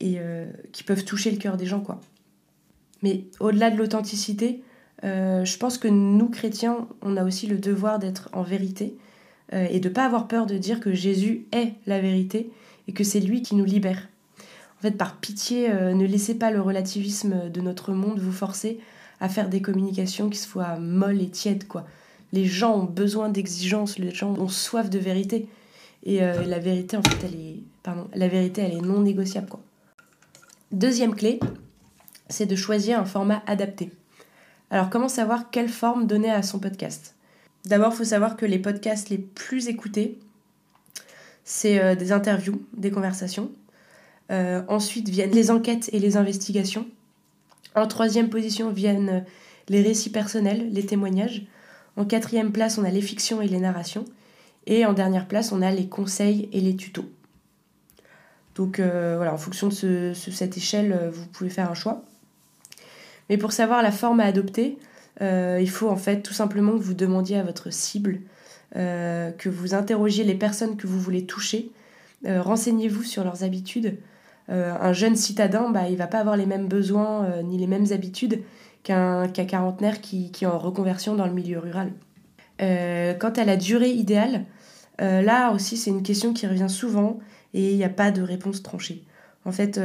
[0.00, 1.80] et euh, qui peuvent toucher le cœur des gens.
[1.80, 2.00] quoi.
[3.02, 4.62] Mais au-delà de l'authenticité,
[5.04, 8.96] euh, je pense que nous, chrétiens, on a aussi le devoir d'être en vérité
[9.52, 12.50] et de ne pas avoir peur de dire que Jésus est la vérité
[12.88, 14.08] et que c'est lui qui nous libère.
[14.78, 18.80] En fait, par pitié, ne laissez pas le relativisme de notre monde vous forcer
[19.20, 21.86] à faire des communications qui soient molles et tièdes, quoi
[22.32, 25.48] les gens ont besoin d'exigence, les gens ont soif de vérité.
[26.04, 27.60] Et euh, la vérité, en fait, elle est,
[28.14, 29.48] la vérité, elle est non négociable.
[29.48, 29.60] Quoi.
[30.72, 31.38] Deuxième clé,
[32.28, 33.92] c'est de choisir un format adapté.
[34.70, 37.14] Alors, comment savoir quelle forme donner à son podcast?
[37.64, 40.18] D'abord, il faut savoir que les podcasts les plus écoutés,
[41.44, 43.50] c'est euh, des interviews, des conversations.
[44.30, 46.86] Euh, ensuite viennent les enquêtes et les investigations.
[47.74, 49.24] En troisième position viennent
[49.68, 51.46] les récits personnels, les témoignages.
[51.96, 54.04] En quatrième place, on a les fictions et les narrations.
[54.66, 57.10] Et en dernière place, on a les conseils et les tutos.
[58.54, 62.04] Donc voilà, en fonction de cette échelle, vous pouvez faire un choix.
[63.28, 64.78] Mais pour savoir la forme à adopter,
[65.20, 68.20] il faut en fait tout simplement que vous demandiez à votre cible,
[68.74, 71.70] que vous interrogiez les personnes que vous voulez toucher,
[72.24, 73.98] renseignez-vous sur leurs habitudes,
[74.50, 77.66] euh, un jeune citadin, bah, il va pas avoir les mêmes besoins euh, ni les
[77.66, 78.42] mêmes habitudes
[78.82, 81.92] qu'un quarantenaire qui, qui, est en reconversion dans le milieu rural.
[82.60, 84.44] Euh, quant à la durée idéale,
[84.98, 87.18] là aussi c'est une question qui revient souvent
[87.54, 89.04] et il n'y a pas de réponse tranchée.
[89.44, 89.80] En fait,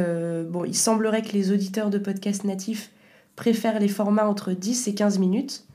[0.47, 2.91] bon, il semblerait que les auditeurs de podcasts natifs
[3.38, 5.65] préfèrent les formats entre 10 et 15 minutes,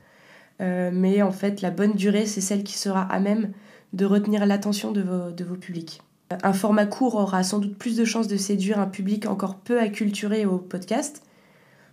[0.59, 3.51] mais en fait la bonne durée c'est celle qui sera à même
[3.93, 6.01] de retenir l'attention de vos, de vos publics.
[6.41, 9.79] Un format court aura sans doute plus de chances de séduire un public encore peu
[9.79, 11.23] acculturé au podcast.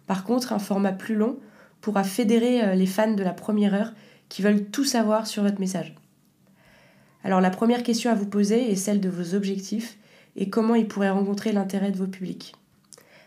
[0.06, 1.38] Par contre, un format plus long
[1.80, 3.92] pourra fédérer euh, les fans de la première heure
[4.28, 5.94] qui veulent tout savoir sur votre message.
[7.24, 9.98] Alors la première question à vous poser est celle de vos objectifs
[10.36, 12.54] et comment ils pourraient rencontrer l'intérêt de vos publics.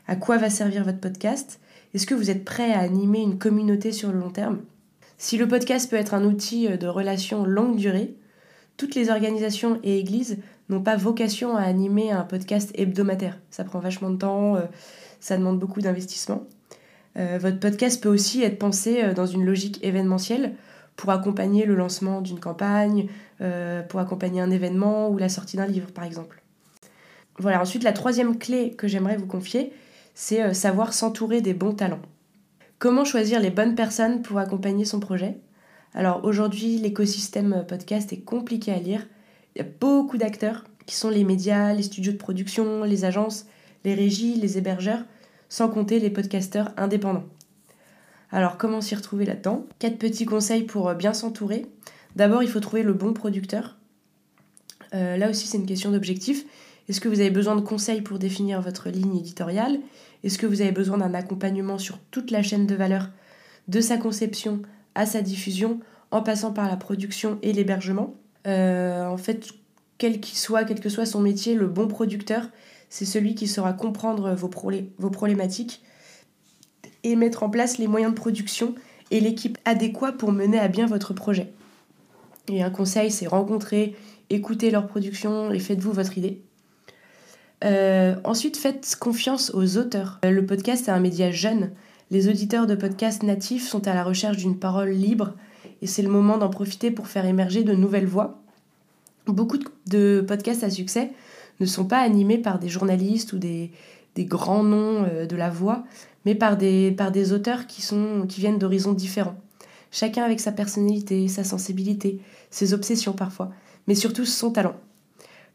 [0.08, 1.60] À quoi va servir votre podcast?
[1.94, 4.62] Est-ce que vous êtes prêt à animer une communauté sur le long terme?
[5.20, 8.16] Si le podcast peut être un outil euh, de relation longue durée,
[8.78, 13.38] toutes les organisations et églises n'ont pas vocation à animer un podcast hebdomadaire.
[13.52, 14.62] Ça prend vachement de temps, euh,
[15.20, 16.48] ça demande beaucoup d'investissement.
[17.16, 20.56] Euh, votre podcast peut aussi être pensé dans une logique événementielle
[20.96, 23.08] pour accompagner le lancement d'une campagne,
[23.90, 26.44] pour accompagner un événement ou la sortie d'un livre par exemple.
[27.40, 29.74] Voilà, ensuite la troisième clé que j'aimerais vous confier,
[30.13, 32.02] c'est savoir s'entourer des bons talents.
[32.80, 35.38] Comment choisir les bonnes personnes pour accompagner son projet?
[35.93, 39.06] Alors aujourd'hui, l'écosystème podcast est compliqué à lire
[39.56, 43.45] il y a beaucoup d'acteurs qui sont les médias, les studios de production, les agences,
[43.86, 45.06] les régies, les hébergeurs,
[45.49, 47.26] sans compter les podcasteurs indépendants.
[48.32, 49.65] Alors comment s'y retrouver là-dedans?
[49.78, 51.67] Quatre petits conseils pour euh, bien s'entourer.
[52.15, 53.78] D'abord, il faut trouver le bon producteur.
[54.95, 56.45] Euh, là aussi, c'est une question d'objectif.
[56.89, 59.80] Est-ce que vous avez besoin de conseils pour définir votre ligne éditoriale?
[60.24, 63.10] Est-ce que vous avez besoin d'un accompagnement sur toute la chaîne de valeur,
[63.67, 64.62] de sa conception
[64.96, 65.80] à sa diffusion,
[66.12, 68.15] en passant par la production et l'hébergement?
[68.48, 69.48] Euh, en fait,
[69.98, 72.50] quel qu'il soit, quel que soit son métier, le bon producteur,
[72.89, 74.50] c'est celui qui saura comprendre vos,
[75.10, 75.82] problématiques
[77.04, 78.76] et mettre en place les moyens de production
[79.12, 81.54] et l'équipe adéquate pour mener à bien votre projet.
[82.50, 83.96] Et un conseil, c'est rencontrer,
[84.30, 86.43] écouter leur production et faites-vous votre idée.
[87.63, 90.19] Euh, ensuite, faites confiance aux auteurs.
[90.26, 91.71] Euh, le podcast est un média jeune.
[92.12, 95.34] Les auditeurs de podcasts natifs sont à la recherche d'une parole libre,
[95.82, 98.39] et c'est le moment d'en profiter pour faire émerger de nouvelles voix.
[99.28, 101.12] Beaucoup de podcasts à succès
[101.62, 103.71] ne sont pas animés par des journalistes ou des,
[104.17, 105.86] grands noms euh, de la voix,
[106.26, 109.36] mais par des, par des auteurs qui, sont, qui viennent d'horizons différents.
[109.91, 113.52] Chacun avec sa personnalité, sa sensibilité, ses obsessions parfois,
[113.88, 114.76] mais surtout son talent.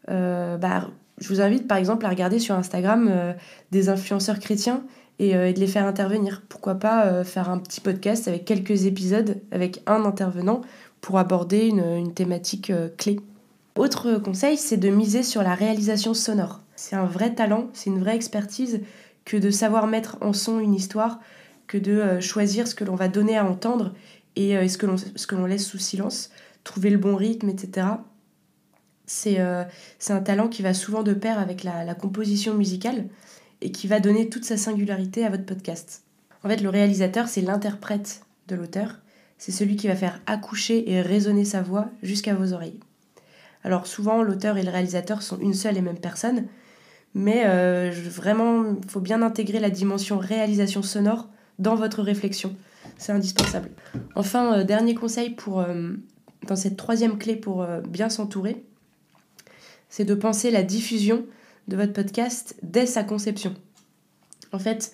[0.07, 0.89] Bah,
[1.21, 3.33] je vous invite par exemple à regarder sur Instagram euh,
[3.71, 4.83] des influenceurs chrétiens
[5.21, 6.43] euh, et, de les faire intervenir.
[6.49, 10.63] Pourquoi pas euh, faire un petit podcast avec quelques épisodes avec un intervenant
[11.01, 13.21] pour aborder une, thématique clé.
[13.77, 16.61] Autre conseil, c'est de miser sur la réalisation sonore.
[16.75, 18.81] C'est un vrai talent, c'est une vraie expertise
[19.25, 21.21] que de savoir mettre en son une histoire,
[21.69, 23.95] que de choisir ce que l'on va donner à entendre
[24.35, 26.31] et ce que l'on laisse sous silence,
[26.65, 27.87] trouver le bon rythme, etc.
[29.11, 33.07] C'est un talent qui va souvent de pair avec la composition musicale
[33.61, 36.03] et qui va donner toute sa singularité à votre podcast.
[36.45, 38.99] En fait, le réalisateur, c'est l'interprète de l'auteur.
[39.39, 42.81] C'est celui qui va faire accoucher et résonner sa voix jusqu'à vos oreilles.
[43.65, 46.47] Alors souvent, l'auteur et le réalisateur sont une seule et même personne,
[47.15, 52.55] mais euh, vraiment, il faut bien intégrer la dimension réalisation sonore dans votre réflexion.
[52.97, 53.71] C'est indispensable.
[54.15, 55.93] Enfin, euh, dernier conseil pour, euh,
[56.47, 58.65] dans cette troisième clé pour bien s'entourer,
[59.89, 61.27] c'est de penser la diffusion
[61.69, 63.55] de votre podcast dès sa conception.
[64.53, 64.93] En fait,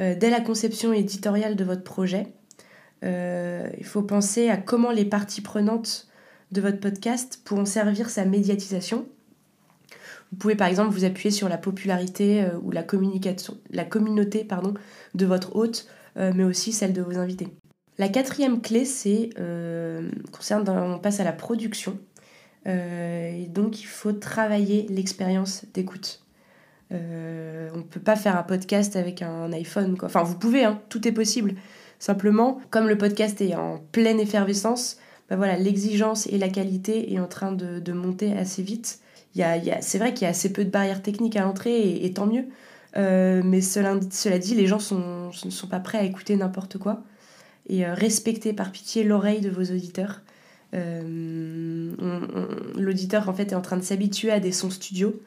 [0.00, 2.28] euh, dès la conception éditoriale de votre projet,
[3.04, 6.08] euh, il faut penser à comment les parties prenantes
[6.52, 9.06] de votre podcast pourront servir sa médiatisation.
[10.30, 14.44] Vous pouvez par exemple vous appuyer sur la popularité euh, ou la, communication, la communauté
[14.44, 14.74] pardon,
[15.14, 17.48] de votre hôte, mais aussi celle de vos invités.
[17.96, 19.30] La quatrième clé, c'est
[20.30, 21.98] concerne, on passe à la production.
[22.66, 26.22] Euh, et donc, il faut travailler l'expérience d'écoute.
[26.92, 29.96] Euh, on ne peut pas faire un podcast avec un iPhone.
[29.96, 30.06] Quoi.
[30.06, 31.54] Enfin, vous pouvez, hein, tout est possible.
[31.98, 34.98] Simplement, comme le podcast est en pleine effervescence,
[35.30, 39.00] bah voilà, l'exigence et la qualité est en train de, monter assez vite.
[39.34, 42.04] Y y a, c'est vrai qu'il y a assez peu de barrières techniques à l'entrée,
[42.04, 42.44] et, tant mieux.
[42.96, 43.96] Euh, mais cela,
[44.38, 47.02] dit, les gens sont, ne sont pas prêts à écouter n'importe quoi.
[47.68, 50.20] Et respectez par pitié l'oreille de vos auditeurs.
[50.74, 51.92] Euh,
[52.76, 55.20] l'auditeur en fait est en train de s'habituer à des sons studio.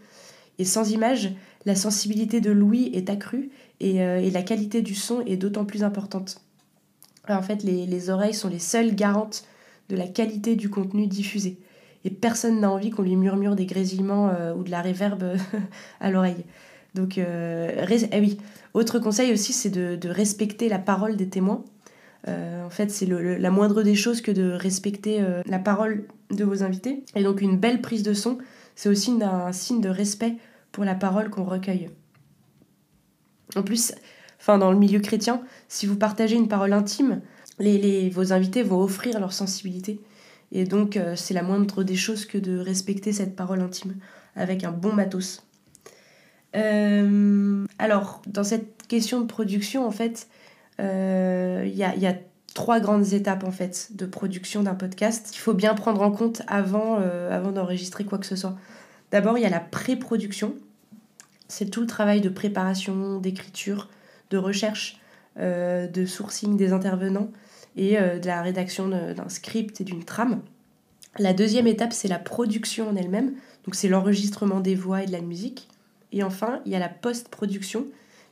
[0.57, 1.31] Et sans image,
[1.65, 3.49] la sensibilité de l'ouïe est accrue
[3.81, 6.41] et, et, la qualité du son est d'autant plus importante.
[7.27, 9.43] en fait, les, les, oreilles sont les seules garantes
[9.89, 11.57] de la qualité du contenu diffusé.
[12.05, 15.35] Et personne n'a envie qu'on lui murmure des grésillements ou de la réverbe
[15.99, 16.45] à l'oreille.
[16.95, 18.37] Donc, euh, eh oui,
[18.73, 21.63] autre conseil aussi, c'est de, respecter la parole des témoins.
[22.27, 26.43] Euh, en fait, c'est la moindre des choses que de respecter euh, la parole de
[26.43, 27.03] vos invités.
[27.15, 28.37] Et donc, une belle prise de son,
[28.75, 30.35] c'est aussi un, signe de respect
[30.71, 31.89] pour la parole qu'on recueille.
[33.55, 33.93] En plus,
[34.47, 37.21] dans le milieu chrétien, si vous partagez une parole intime,
[37.59, 40.01] vos invités vont offrir leur sensibilité.
[40.51, 43.95] Et donc, c'est la moindre des choses que de respecter cette parole intime
[44.35, 45.45] avec un bon matos.
[46.55, 50.27] Euh, alors, dans cette question de production, en fait,
[50.79, 52.15] euh, il y, a,
[52.53, 56.41] trois grandes étapes en fait de production d'un podcast qu'il faut bien prendre en compte
[56.49, 58.55] euh, avant d'enregistrer quoi que ce soit.
[59.11, 60.55] D'abord, il y a la pré-production.
[61.47, 63.89] C'est tout le travail de préparation, d'écriture,
[64.29, 64.99] de recherche,
[65.37, 67.29] de sourcing des intervenants
[67.75, 70.41] et de la rédaction d'un script et d'une trame.
[71.17, 73.33] La deuxième étape, c'est la production en elle-même.
[73.65, 75.67] Donc, c'est l'enregistrement des voix et de la musique.
[76.11, 77.85] Et enfin, il y a la post-production,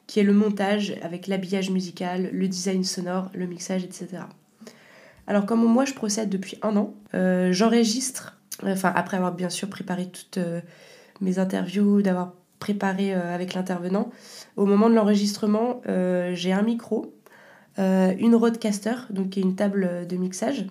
[0.07, 4.23] qui est le montage avec l'habillage musical, le design sonore, le mixage, etc.
[5.27, 9.69] Alors comme moi je procède depuis un an, euh, j'enregistre, enfin après avoir bien sûr
[9.69, 10.61] préparé toutes euh,
[11.21, 14.11] mes interviews, d'avoir préparé euh, avec l'intervenant,
[14.57, 17.13] au moment de l'enregistrement, j'ai un micro,
[17.77, 20.67] une roadcaster, donc qui est une table de mixage.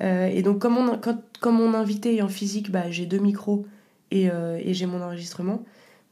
[0.00, 3.66] et donc comme, mon invité est en physique, bah, j'ai deux micros
[4.10, 5.62] et, et j'ai mon enregistrement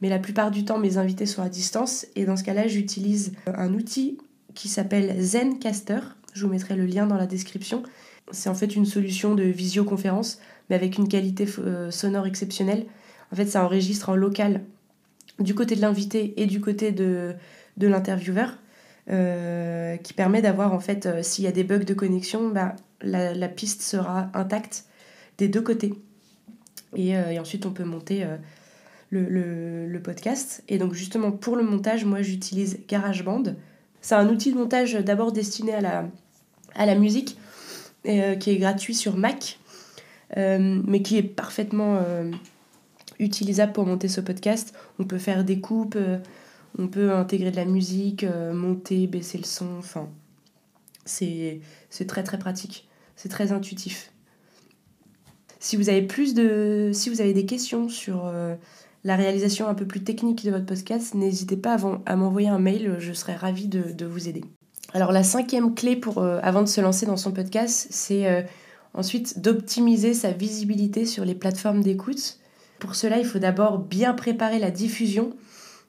[0.05, 3.32] mais la plupart du temps mes invités sont à distance et dans ce cas-là j'utilise
[3.46, 4.18] un outil
[4.55, 6.00] qui s'appelle Zencaster.
[6.34, 7.82] Je vous mettrai le lien dans la description.
[8.30, 12.84] C'est en fait une solution de visioconférence mais avec une qualité euh, sonore exceptionnelle.
[13.32, 14.61] En fait ça enregistre en local
[15.38, 17.34] du côté de l'invité et du côté de,
[17.80, 18.59] l'intervieweur.
[19.11, 22.74] Euh, qui permet d'avoir en fait euh, s'il y a des bugs de connexion bah,
[23.02, 24.84] la, piste sera intacte
[25.36, 25.94] des deux côtés
[26.94, 28.24] et ensuite on peut monter
[29.20, 30.62] le, podcast.
[30.68, 33.44] Et donc justement pour le montage, moi j'utilise GarageBand.
[34.00, 36.04] C'est un outil de montage d'abord destiné à la,
[36.74, 37.38] à la musique,
[38.06, 39.58] euh, qui est gratuit sur Mac,
[40.36, 42.30] euh, mais qui est parfaitement euh,
[43.18, 44.74] utilisable pour monter ce podcast.
[44.98, 45.96] On peut faire des coupes,
[46.78, 50.08] on peut intégrer de la musique, monter, baisser le son, enfin
[51.06, 51.60] c'est
[52.06, 54.10] très très pratique, c'est très intuitif.
[55.60, 58.30] Si vous avez plus de si vous avez des questions sur
[59.05, 61.76] la réalisation un peu plus technique de votre podcast, n'hésitez pas
[62.07, 64.44] à, m'envoyer un mail, je serai ravie de, vous aider.
[64.94, 68.42] Alors la cinquième clé euh, avant de se lancer dans son podcast, c'est euh,
[68.94, 72.38] ensuite d'optimiser sa visibilité sur les plateformes d'écoute.
[72.78, 75.30] Pour cela, il faut d'abord bien préparer la diffusion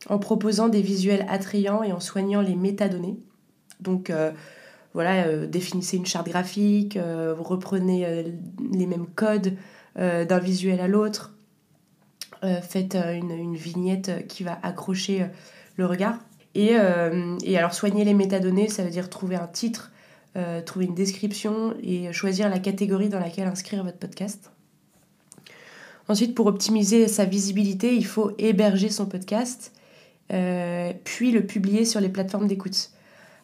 [0.10, 3.18] en proposant des visuels attrayants et en soignant les métadonnées.
[3.80, 4.32] Donc euh,
[4.94, 6.98] voilà, définissez une charte graphique,
[7.38, 8.34] reprenez
[8.72, 9.54] les mêmes codes
[9.98, 11.35] d'un visuel à l'autre,
[12.62, 15.28] faites euh, une, vignette qui va accrocher euh,
[15.78, 16.20] le regard.
[16.54, 19.92] Et, alors soigner les métadonnées, ça veut dire trouver un titre,
[20.66, 24.52] trouver une description et choisir la catégorie dans laquelle inscrire votre podcast.
[26.08, 29.74] Ensuite, pour optimiser sa visibilité, il faut héberger son podcast,
[30.30, 32.92] puis le publier sur les plateformes d'écoute.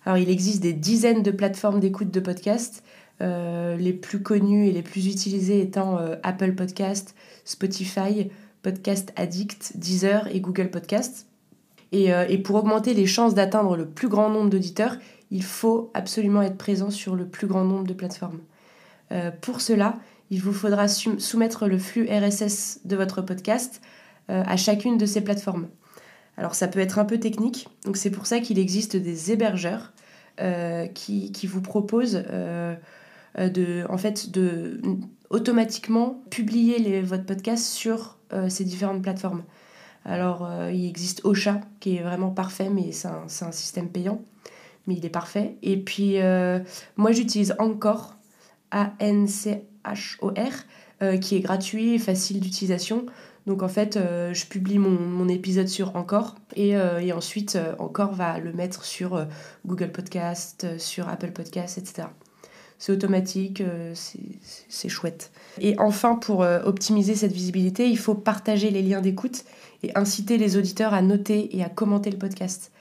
[0.06, 2.82] Alors, il existe des dizaines de plateformes d'écoute de podcast,
[3.20, 7.14] les plus connues et les plus utilisées étant Apple Podcast,
[7.44, 8.30] Spotify,
[8.62, 11.28] Podcast Addict, Deezer et Google Podcast.
[11.94, 14.98] Euh, et, pour augmenter les chances d'atteindre le plus grand nombre d'auditeurs,
[15.30, 18.40] il faut absolument être présent sur le plus grand nombre de plateformes.
[19.12, 19.98] Euh, pour cela,
[20.30, 23.82] il vous faudra soumettre le flux RSS de votre podcast
[24.30, 25.68] euh, à chacune de ces plateformes.
[26.38, 29.94] Alors ça peut être un peu technique, donc c'est pour ça qu'il existe des hébergeurs
[30.96, 32.24] qui, qui, vous proposent
[33.38, 34.82] de, en fait, de
[35.32, 39.44] automatiquement publier votre podcast sur euh, ces différentes plateformes.
[40.06, 44.22] Alors, euh, il existe Ocha, qui est vraiment parfait, mais c'est un, système payant,
[44.88, 45.58] mais il est parfait.
[45.64, 46.60] Et puis, euh,
[46.98, 48.16] moi, j'utilise Encore,
[48.72, 50.54] A-N-C-H-O-R,
[51.20, 53.08] qui est gratuit et facile d'utilisation.
[53.48, 58.38] Donc, en fait, je publie mon, mon, épisode sur Encore, et, et ensuite, Encore va
[58.38, 59.28] le mettre sur
[59.66, 62.08] Google Podcast, sur Apple Podcast, etc
[62.82, 65.32] c'est automatique, euh, c'est chouette.
[65.60, 69.44] Et enfin, pour euh, optimiser cette visibilité, il faut partager les liens d'écoute
[69.84, 72.72] et inciter les auditeurs à noter et à commenter le podcast.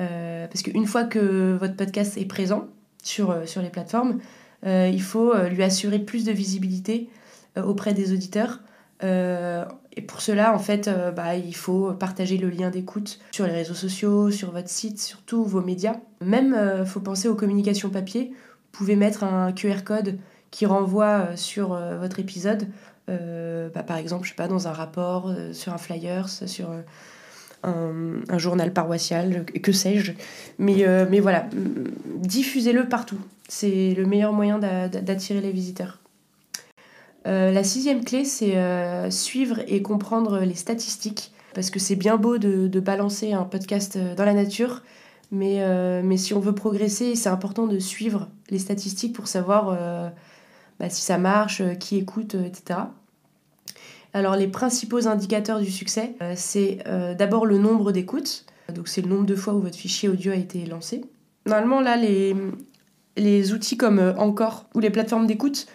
[0.00, 2.66] Euh, parce qu'une fois que votre podcast est présent
[3.04, 4.18] sur, sur les plateformes,
[4.66, 7.08] il faut lui assurer plus de visibilité
[7.56, 8.60] auprès des auditeurs
[9.02, 13.74] et pour cela, en fait, bah, il faut partager le lien d'écoute sur les réseaux
[13.74, 15.96] sociaux, sur votre site, sur tous vos médias.
[16.22, 18.32] Même, il faut penser aux communications papier.
[18.74, 20.18] Pouvez mettre un QR code
[20.50, 21.68] qui renvoie sur
[21.98, 22.68] votre épisode
[23.10, 26.70] euh, bah, par exemple, je sais pas, dans un rapport, euh, sur un flyer, sur
[26.70, 30.12] euh, un, journal paroissial, que sais-je.
[30.58, 33.18] Mais, mais voilà, diffusez-le partout.
[33.48, 35.98] C'est le meilleur moyen d'attirer les visiteurs.
[37.24, 38.54] la sixième clé, c'est
[39.10, 41.32] suivre et comprendre les statistiques.
[41.54, 44.82] Parce que c'est bien beau de, balancer un podcast dans la nature,
[45.34, 49.76] mais, mais si on veut progresser, c'est important de suivre les statistiques pour savoir
[50.80, 52.80] bah, si ça marche, euh, qui écoute, euh, etc.
[54.12, 56.78] Alors les principaux indicateurs du succès, euh, c'est
[57.18, 60.36] d'abord le nombre d'écoutes, donc c'est le nombre de fois où votre fichier audio a
[60.36, 61.04] été lancé.
[61.46, 62.34] Normalement là les,
[63.16, 65.66] les outils comme Encore ou les plateformes d'écoute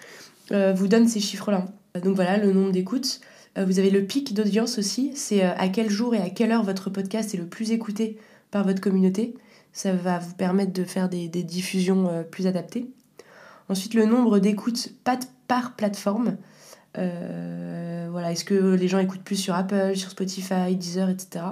[0.52, 1.66] vous donnent ces chiffres-là.
[2.02, 3.20] Donc voilà le nombre d'écoutes.
[3.56, 6.90] Vous avez le pic d'audience aussi, c'est à quel jour et à quelle heure votre
[6.90, 8.18] podcast est le plus écouté
[8.50, 9.36] par votre communauté.
[9.74, 12.90] Ça va vous permettre de faire des, diffusions plus adaptées.
[13.70, 14.90] Ensuite, le nombre d'écoutes
[15.50, 16.38] par plateforme.
[16.98, 21.46] Euh, voilà, est-ce que les gens écoutent plus sur Apple, sur Spotify, Deezer, etc.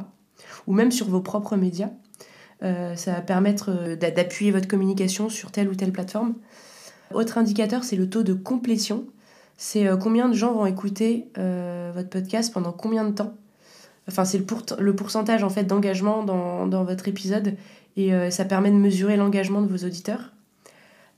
[0.66, 1.90] Ou même sur vos propres médias.
[2.64, 6.36] Euh, ça va permettre euh, d'appuyer votre communication sur telle ou telle plateforme.
[7.14, 9.06] Autre indicateur, c'est le taux de complétion.
[9.58, 13.34] C'est combien de gens vont écouter votre podcast pendant combien de temps?
[14.08, 17.56] Enfin, c'est le, pourcentage en fait d'engagement dans, dans, votre épisode
[17.98, 20.32] et ça permet de mesurer l'engagement de vos auditeurs.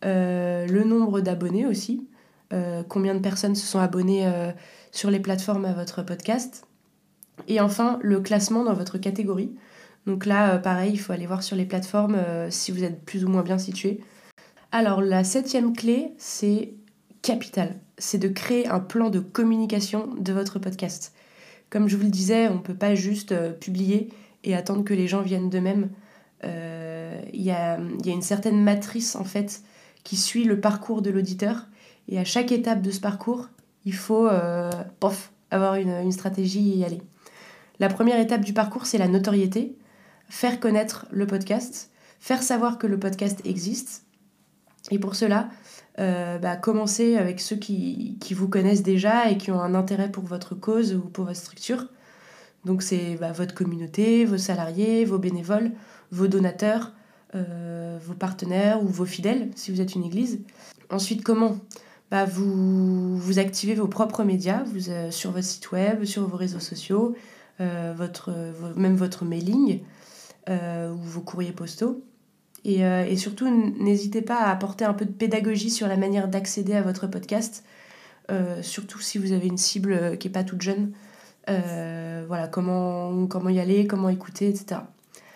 [0.06, 2.08] Euh, le nombre d'abonnés aussi,
[2.54, 4.52] euh, combien de personnes se sont abonnées euh,
[4.92, 6.66] sur les plateformes à votre podcast.
[7.48, 9.52] Et enfin, le classement dans votre catégorie.
[10.06, 12.18] Donc là, pareil, il faut aller voir sur les plateformes
[12.50, 14.02] si vous êtes plus ou moins bien situé.
[14.72, 16.74] Alors la septième clé, c'est
[17.22, 17.76] capital.
[17.98, 21.14] C'est de créer un plan de communication de votre podcast.
[21.70, 24.10] Comme je vous le disais, on ne peut pas juste publier
[24.44, 25.90] et attendre que les gens viennent d'eux-mêmes.
[26.44, 29.62] Il y, a, une certaine matrice en fait
[30.04, 31.68] qui suit le parcours de l'auditeur.
[32.08, 33.50] Et à chaque étape de ce parcours,
[33.86, 34.72] il faut euh,
[35.52, 37.02] avoir une, stratégie et y aller.
[37.80, 39.78] La première étape du parcours, c'est la notoriété.
[40.28, 44.06] Faire connaître le podcast, faire savoir que le podcast existe.
[44.92, 45.50] Et pour cela,
[46.00, 50.24] euh, bah, commencer avec ceux qui, vous connaissent déjà et qui ont un intérêt pour
[50.24, 51.88] votre cause ou pour votre structure.
[52.66, 55.72] Donc c'est bah, votre communauté, vos salariés, vos bénévoles,
[56.12, 56.91] vos donateurs,
[57.36, 60.39] euh, vos partenaires ou vos fidèles, si vous êtes une église.
[60.89, 61.57] Ensuite, comment
[62.12, 67.16] bah, vous, activez vos propres médias euh, sur votre site web, sur vos réseaux sociaux,
[67.62, 67.93] euh,
[68.76, 69.82] même votre mailing
[70.47, 72.03] ou vos courriers postaux.
[72.66, 73.47] Et, et surtout,
[73.80, 77.64] n'hésitez pas à apporter un peu de pédagogie sur la manière d'accéder à votre podcast,
[78.62, 80.91] surtout si vous avez une cible qui n'est pas toute jeune.
[82.28, 84.82] Voilà, comment, comment y aller, comment écouter, etc.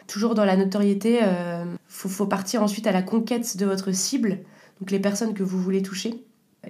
[0.08, 4.40] Toujours dans la notoriété, il euh, faut, partir ensuite à la conquête de votre cible,
[4.80, 6.24] donc les personnes que vous voulez toucher,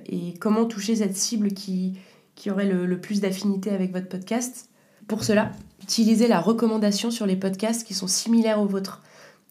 [0.06, 1.98] et comment toucher cette cible qui,
[2.36, 4.70] qui aurait le, plus d'affinité avec votre podcast.
[5.08, 9.02] Pour cela, utilisez la recommandation sur les podcasts qui sont similaires aux vôtres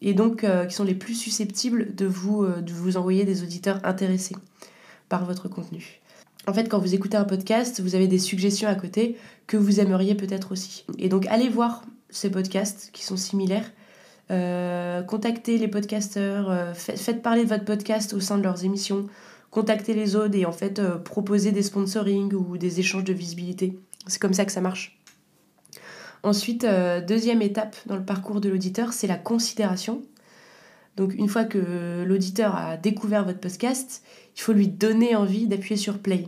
[0.01, 3.43] et donc euh, qui sont les plus susceptibles de vous, euh, de vous envoyer des
[3.43, 4.35] auditeurs intéressés
[5.07, 6.01] par votre contenu.
[6.45, 9.17] En fait, quand vous écoutez un podcast, vous avez des suggestions à côté
[9.47, 10.85] que vous aimeriez peut-être aussi.
[10.99, 13.71] Et donc, allez voir ces podcasts qui sont similaires.
[14.31, 19.07] Euh, contactez les podcasteurs, euh, faites parler de votre podcast au sein de leurs émissions,
[19.51, 23.77] contactez les autres et en fait euh, proposez des sponsoring ou des échanges de visibilité.
[24.07, 24.97] C'est comme ça que ça marche.
[26.23, 26.65] Ensuite,
[27.05, 30.01] deuxième étape dans le parcours de l'auditeur, c'est la considération.
[30.97, 34.03] Donc une fois que l'auditeur a découvert votre podcast,
[34.35, 36.27] il faut lui donner envie d'appuyer sur play.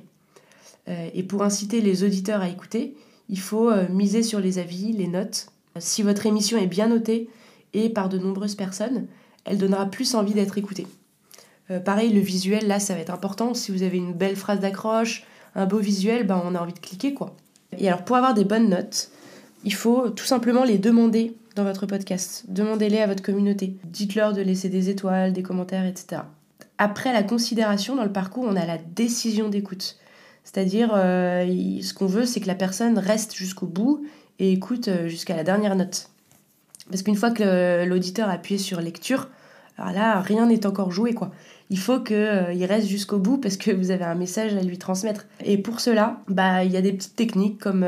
[0.88, 2.95] et pour inciter les auditeurs à écouter,
[3.30, 5.47] il faut miser sur les avis, les notes,
[5.78, 7.30] si votre émission est bien notée
[7.74, 9.07] et par de nombreuses personnes,
[9.43, 10.88] elle donnera plus envie d'être écoutée.
[11.72, 13.53] Euh, pareil, le visuel, là, ça va être important.
[13.53, 15.24] Si vous avez une belle phrase d'accroche,
[15.55, 17.36] un beau visuel, ben, on a envie de cliquer, quoi.
[17.78, 19.09] Et alors, pour avoir des bonnes notes,
[19.63, 22.43] il faut tout simplement les demander dans votre podcast.
[22.49, 23.78] Demandez-les à votre communauté.
[23.86, 26.22] Dites-leur de laisser des étoiles, des commentaires, etc.
[26.78, 29.97] Après la considération dans le parcours, on a la décision d'écoute.
[30.43, 34.06] C'est-à-dire, euh, ce qu'on veut, c'est que la personne reste jusqu'au bout
[34.38, 36.10] et écoute euh, jusqu'à la dernière note.
[36.89, 39.30] Parce qu'une fois que l'auditeur a appuyé sur lecture,
[39.78, 41.32] alors là, rien n'est encore joué, quoi.
[41.70, 44.78] Il faut qu'il euh, reste jusqu'au bout parce que vous avez un message à lui
[44.78, 45.26] transmettre.
[45.43, 47.86] Et pour cela, bah, il y a des petites techniques comme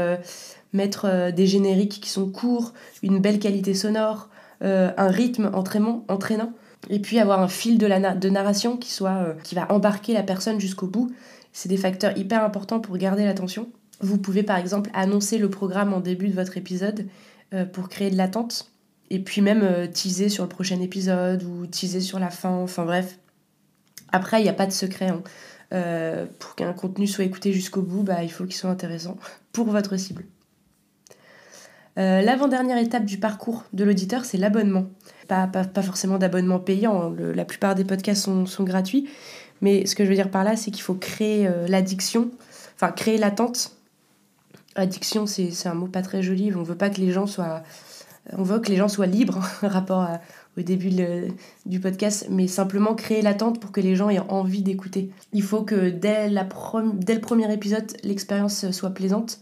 [0.77, 2.73] mettre des génériques qui sont courts,
[3.03, 4.29] une belle qualité sonore,
[4.61, 6.53] un rythme entraînant, entraînant,
[6.89, 10.23] et puis avoir un fil de, la de narration qui, soit, qui va embarquer la
[10.23, 11.11] personne jusqu'au bout.
[11.51, 13.67] C'est des facteurs hyper importants pour garder l'attention.
[13.99, 17.07] Vous pouvez par exemple annoncer le programme en début de votre épisode
[17.73, 18.71] pour créer de l'attente
[19.09, 23.17] et puis même teaser sur le prochain épisode ou teaser sur la fin, enfin bref.
[24.11, 25.09] Après, il n'y a pas de secret.
[25.09, 26.27] Hein.
[26.39, 29.17] pour qu'un contenu soit écouté jusqu'au bout, bah, il faut qu'il soit intéressant
[29.51, 30.25] pour votre cible.
[31.97, 34.85] L'avant-dernière étape du parcours de l'auditeur, c'est l'abonnement.
[35.27, 37.15] Pas, pas, forcément d'abonnement payant, hein.
[37.35, 39.09] la plupart des podcasts sont, sont, gratuits,
[39.61, 42.29] mais ce que je veux dire par là, c'est qu'il faut créer l'addiction,
[42.75, 43.77] enfin créer l'attente
[44.77, 46.53] addiction, c'est un mot pas très joli.
[46.55, 47.63] On veut pas que les gens soient,
[48.33, 50.07] on veut que les gens soient libres rapport
[50.57, 50.91] au début
[51.65, 55.11] du podcast, mais simplement créer l'attente pour que les gens aient envie d'écouter.
[55.33, 56.47] Il faut que dès, la
[56.93, 59.39] dès le premier épisode, l'expérience soit plaisante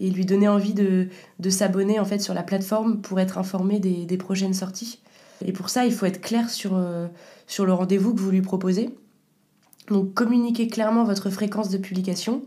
[0.00, 1.08] et lui donner envie de,
[1.48, 5.00] s'abonner en fait sur la plateforme pour être informé des, prochaines sorties.
[5.44, 7.06] Et pour ça, il faut être clair sur, euh,
[7.46, 8.90] sur le rendez-vous que vous lui proposez.
[9.88, 12.42] Donc communiquez clairement votre fréquence de publication,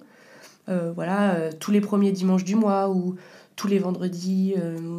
[0.69, 3.15] euh, voilà, euh, tous les premiers dimanches du mois ou
[3.55, 4.55] tous les vendredis,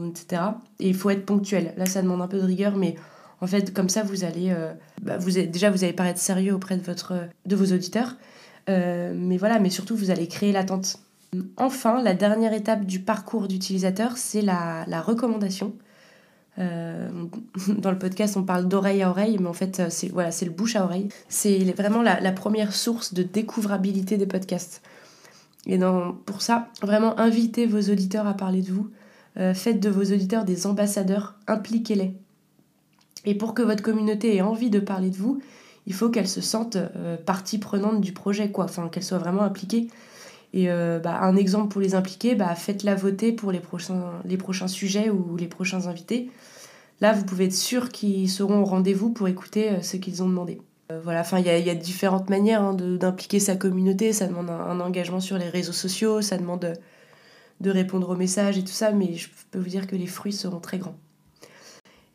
[0.09, 0.43] etc.
[0.79, 1.75] Et il faut être ponctuel.
[1.77, 2.95] Là, ça demande un peu de rigueur, mais
[3.41, 4.55] en fait, comme ça, vous allez,
[5.03, 8.17] bah, vous déjà, vous allez paraître sérieux auprès de, votre, de vos auditeurs.
[8.69, 11.01] mais voilà, mais surtout, vous allez créer l'attente.
[11.57, 15.73] Enfin, la dernière étape du parcours d'utilisateur, c'est la, recommandation.
[16.59, 20.77] dans le podcast, on parle d'oreille à oreille, mais en fait, c'est voilà, le bouche
[20.77, 21.09] à oreille.
[21.29, 24.83] C'est vraiment la, première source de découvrabilité des podcasts.
[25.67, 25.79] Et
[26.27, 28.91] pour ça, vraiment invitez vos auditeurs à parler de vous.
[29.39, 32.15] Euh, faites de vos auditeurs des ambassadeurs, impliquez-les.
[33.25, 35.41] Et pour que votre communauté ait envie de parler de vous,
[35.87, 38.65] il faut qu'elle se sente euh, partie prenante du projet, quoi.
[38.65, 39.89] Enfin, qu'elle soit vraiment impliquée.
[40.53, 45.11] Et euh, bah, un exemple pour les impliquer, bah, faites-la voter pour les prochains, sujets
[45.11, 46.31] ou les prochains invités.
[47.01, 50.61] Là, vous pouvez être sûr qu'ils seront au rendez-vous pour écouter ce qu'ils ont demandé.
[50.93, 54.13] Euh, voilà, enfin, il y a, différentes manières hein, d'impliquer sa communauté.
[54.13, 56.75] Ça demande un, engagement sur les réseaux sociaux, ça demande
[57.61, 60.33] de, répondre aux messages et tout ça, mais je peux vous dire que les fruits
[60.33, 60.97] seront très grands.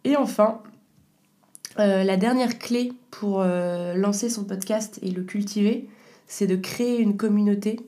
[0.03, 0.61] Et enfin,
[1.79, 5.88] euh, la dernière clé pour euh, lancer son podcast et le cultiver,
[6.27, 7.79] c'est de créer une communauté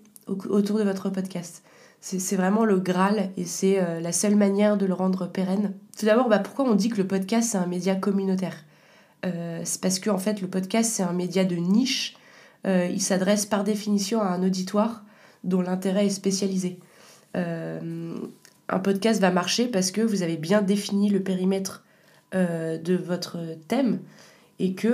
[0.49, 1.63] autour de votre podcast.
[2.01, 5.73] C'est vraiment le Graal et c'est la seule manière de le rendre pérenne.
[5.97, 8.55] Tout d'abord, bah, pourquoi on dit que le podcast c'est un média communautaire?
[9.25, 12.15] Euh, c'est parce que en fait, le podcast, c'est un média de niche.
[12.67, 15.03] Euh, il s'adresse par définition à un auditoire
[15.43, 16.79] dont l'intérêt est spécialisé.
[17.35, 18.15] Euh,
[18.67, 21.83] un podcast va marcher parce que vous avez bien défini le périmètre
[22.31, 24.01] de votre thème
[24.59, 24.87] et que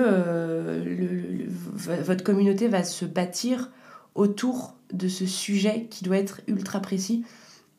[1.75, 3.71] votre communauté va se bâtir
[4.15, 7.23] autour de ce sujet qui doit être ultra précis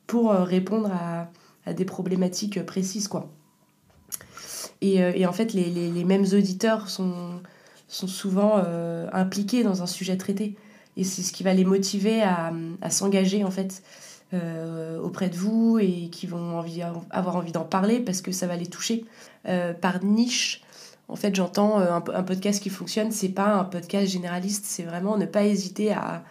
[0.06, 1.30] pour répondre à,
[1.66, 3.08] à des problématiques précises.
[3.08, 3.30] quoi.
[4.84, 7.40] Euh, et, en fait, les, mêmes auditeurs sont,
[7.88, 10.56] sont souvent euh, impliqués dans un sujet traité.
[10.96, 12.52] Et c'est ce qui va les motiver à,
[12.90, 13.82] s'engager en fait
[14.32, 18.46] euh, auprès de vous et qui vont envie, avoir envie d'en parler parce que ça
[18.46, 19.04] va les toucher.
[19.80, 20.62] par niche,
[21.08, 25.16] en fait, j'entends un, un, podcast qui fonctionne, c'est pas un podcast généraliste, c'est vraiment
[25.16, 26.24] ne pas hésiter à,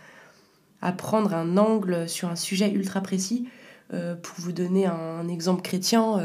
[0.97, 3.47] prendre un angle sur un sujet ultra précis.
[3.89, 6.19] pour vous donner un, exemple chrétien,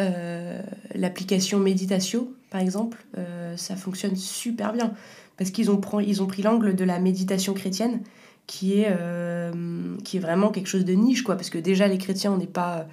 [0.00, 0.60] euh,
[0.94, 4.92] l'application Méditatio, par exemple, euh, ça fonctionne super bien
[5.36, 8.00] parce qu'ils ont, pris l'angle de la méditation chrétienne
[8.46, 9.52] qui est, euh,
[10.14, 11.36] vraiment quelque chose de niche, quoi.
[11.36, 12.86] Parce que déjà, les chrétiens, on n'est pas,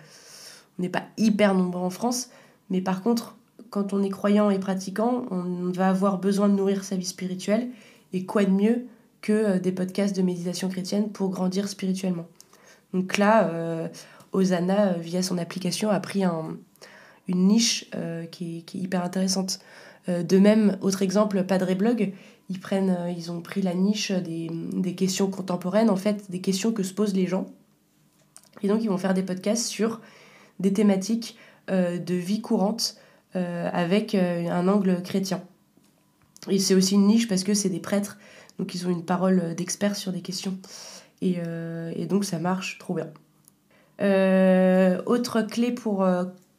[0.91, 2.29] pas hyper nombreux en France,
[2.69, 3.35] mais par contre,
[3.71, 7.69] quand on est croyant et pratiquant, on va avoir besoin de nourrir sa vie spirituelle.
[8.13, 8.85] Et quoi de mieux
[9.21, 12.27] que des podcasts de méditation chrétienne pour grandir spirituellement
[12.93, 13.89] Donc là,
[14.33, 16.57] Osana, via son application, a pris un,
[17.27, 19.59] une niche euh, qui, est, hyper intéressante.
[20.09, 22.13] Euh, de même, autre exemple, Padre Blog,
[22.49, 26.71] ils, prennent, euh, ils ont pris la niche des, questions contemporaines, en fait, des questions
[26.71, 27.47] que se posent les gens.
[28.61, 30.01] Et donc, ils vont faire des podcasts sur
[30.59, 31.37] des thématiques
[31.69, 32.97] de vie courante
[33.33, 35.41] avec un angle chrétien.
[36.49, 38.17] Et c'est aussi une niche parce que c'est des prêtres,
[38.59, 40.57] donc ils ont une parole d'experts sur des questions.
[41.21, 41.37] Et,
[42.09, 43.07] donc, ça marche trop bien.
[45.05, 46.05] autre clé pour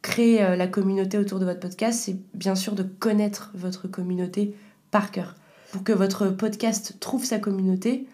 [0.03, 4.55] créer euh, la communauté autour de votre podcast, c'est bien sûr de connaître votre communauté
[4.91, 5.37] par cœur.
[5.71, 8.07] Pour que votre podcast trouve sa communauté,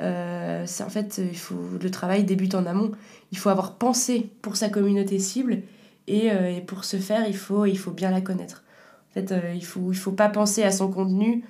[0.00, 2.90] euh, c'est en fait, il faut, le travail débute en amont.
[3.30, 5.62] Il faut avoir pensé pour sa communauté cible
[6.06, 8.64] et, euh, pour ce faire, il faut, il faut bien la connaître.
[9.10, 11.44] En fait, il ne faut, il faut pas penser à son contenu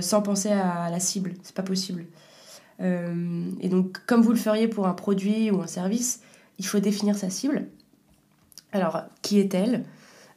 [0.00, 1.34] sans penser à la cible.
[1.42, 2.06] C'est pas possible.
[2.80, 6.20] et donc, comme vous le feriez pour un produit ou un service,
[6.60, 7.66] il faut définir sa cible
[8.72, 9.84] alors, qui est-elle?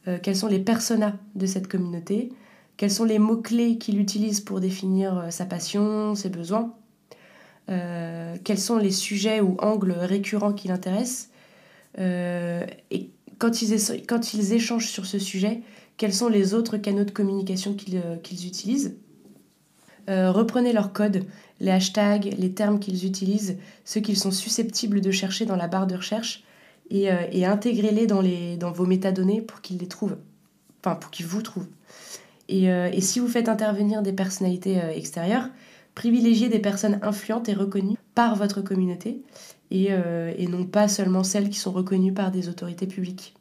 [0.08, 2.32] Euh, Quels sont les personas de cette communauté?
[2.78, 6.74] Quels sont les mots-clés qu'il utilise pour définir euh, sa passion, ses besoins?
[7.68, 11.30] Quels sont les sujets ou angles récurrents qui l'intéressent,
[12.00, 15.61] et quand ils, échangent sur ce sujet,
[15.97, 18.95] quels sont les autres canaux de communication qu'ils utilisent?
[20.07, 21.25] reprenez leur code,
[21.59, 25.85] les hashtags, les termes qu'ils utilisent, ceux qu'ils sont susceptibles de chercher dans la barre
[25.85, 26.43] de recherche,
[26.89, 30.17] et, et intégrez-les dans, vos métadonnées pour qu'ils les trouvent,
[30.81, 31.67] enfin pour qu'ils vous trouvent.
[32.51, 35.49] Euh, et, si vous faites intervenir des personnalités euh, extérieures,
[35.95, 39.21] privilégiez des personnes influentes et reconnues par votre communauté
[39.74, 43.36] euh, et, non pas seulement celles qui sont reconnues par des autorités publiques.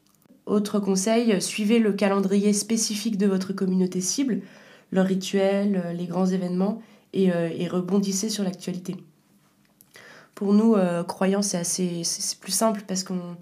[0.46, 4.40] Autre conseil, suivez le calendrier spécifique de votre communauté cible,
[4.92, 6.80] leurs rituels, les grands événements
[7.12, 7.30] et,
[7.68, 8.96] rebondissez sur l'actualité.
[10.34, 10.74] Pour nous,
[11.06, 13.36] croyants, c'est assez c'est plus simple parce qu'on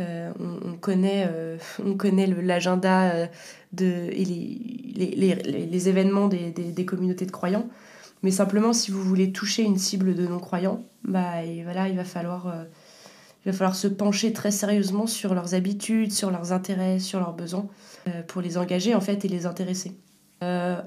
[0.00, 3.26] euh, on, connaît, euh, on connaît l'agenda euh,
[3.72, 5.34] de, et les,
[5.66, 7.68] les, événements des, des, communautés de croyants.
[8.22, 12.54] Mais simplement, si vous voulez toucher une cible de non-croyants, bah, voilà, il, va falloir,
[13.44, 17.34] il va falloir se pencher très sérieusement sur leurs habitudes, sur leurs intérêts, sur leurs
[17.34, 17.66] besoins,
[18.28, 19.96] pour les engager en fait et les intéresser.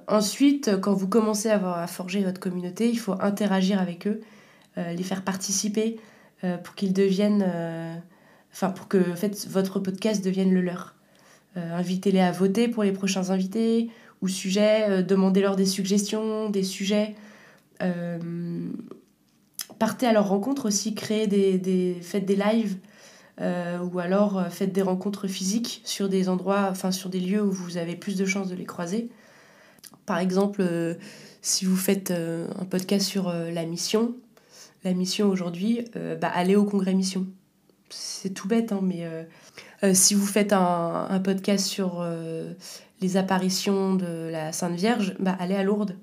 [0.07, 4.21] ensuite, quand vous commencez à, à, forger votre communauté, il faut interagir avec eux,
[4.77, 5.97] les faire participer
[6.63, 7.43] pour qu'ils deviennent
[8.55, 10.95] enfin pour que en fait, votre podcast devienne le leur.
[11.57, 13.89] Euh, invitez-les à voter pour les prochains invités
[14.21, 17.15] ou sujets, euh, demandez-leur des suggestions, des sujets.
[17.81, 18.69] Euh,
[19.79, 22.77] partez à leur rencontre aussi, créez des, des faites des lives
[23.37, 27.75] ou alors faites des rencontres physiques sur des endroits, enfin sur des lieux où vous
[27.75, 29.09] avez plus de chances de les croiser.
[30.05, 30.65] Par exemple,
[31.41, 34.15] si vous faites un podcast sur la mission,
[34.85, 35.83] la mission aujourd'hui,
[36.21, 37.27] bah, allez au congrès mission
[37.89, 39.23] c'est tout bête, hein, mais euh,
[39.83, 42.53] euh, si vous faites un, podcast sur euh,
[43.01, 45.95] les apparitions de la Sainte Vierge, bah, allez à Lourdes.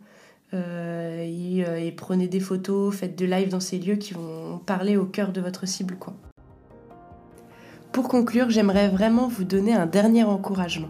[0.55, 5.33] Et, prenez des photos, faites de live dans ces lieux qui vont parler au cœur
[5.33, 5.97] de votre cible.
[5.97, 6.15] Quoi.
[7.93, 10.89] Pour conclure, j'aimerais vraiment vous donner un dernier encouragement.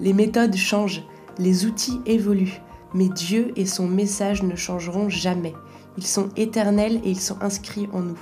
[0.00, 1.02] Les méthodes changent,
[1.38, 2.60] les outils évoluent,
[2.94, 5.54] mais Dieu et son message ne changeront jamais.
[5.98, 8.20] Ils sont éternels et ils sont inscrits en nous.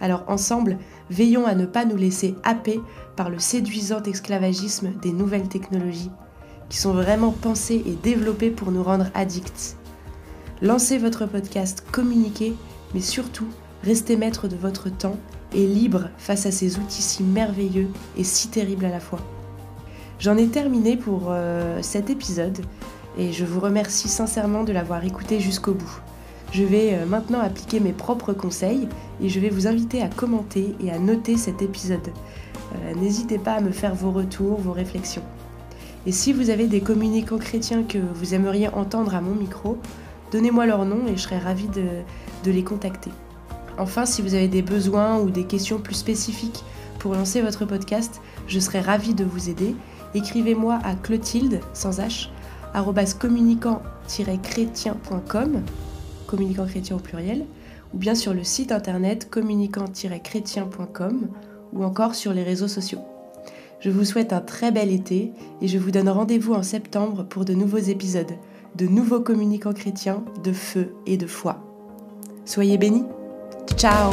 [0.00, 0.78] Alors ensemble,
[1.10, 2.80] veillons à ne pas nous laisser happer
[3.16, 6.10] par le séduisant esclavagisme des nouvelles technologies,
[6.68, 9.76] qui sont vraiment pensées et développées pour nous rendre addicts.
[10.62, 12.54] Lancez votre podcast, communiquez,
[12.94, 13.46] mais surtout,
[13.84, 15.18] restez maître de votre temps
[15.54, 19.20] et libre face à ces outils si merveilleux et si terribles à la fois.
[20.18, 22.58] J'en ai terminé pour euh, cet épisode
[23.18, 26.00] et je vous remercie sincèrement de l'avoir écouté jusqu'au bout.
[26.52, 28.88] Je vais euh, maintenant appliquer mes propres conseils
[29.22, 32.08] et je vais vous inviter à commenter et à noter cet épisode.
[32.76, 35.22] Euh, n'hésitez pas à me faire vos retours, vos réflexions.
[36.06, 39.76] Et si vous avez des communicants chrétiens que vous aimeriez entendre à mon micro,
[40.30, 42.02] donnez-moi leur nom et je serai ravie de,
[42.50, 43.10] les contacter.
[43.78, 46.64] Enfin, si vous avez des besoins ou des questions plus spécifiques
[46.98, 49.74] pour lancer votre podcast, je serai ravie de vous aider.
[50.14, 52.28] Écrivez-moi à clotilde, sans h,
[53.18, 55.62] communicant-chrétien.com
[56.26, 57.46] communicant chrétien au pluriel,
[57.94, 61.28] ou bien sur le site internet communicant-chrétien.com
[61.72, 63.00] ou encore sur les réseaux sociaux.
[63.80, 67.44] Je vous souhaite un très bel été et je vous donne rendez-vous en septembre pour
[67.44, 68.32] de nouveaux épisodes,
[68.76, 71.62] de nouveaux communicants chrétiens, de feu et de foi.
[72.44, 73.04] Soyez bénis.
[73.76, 74.12] Ciao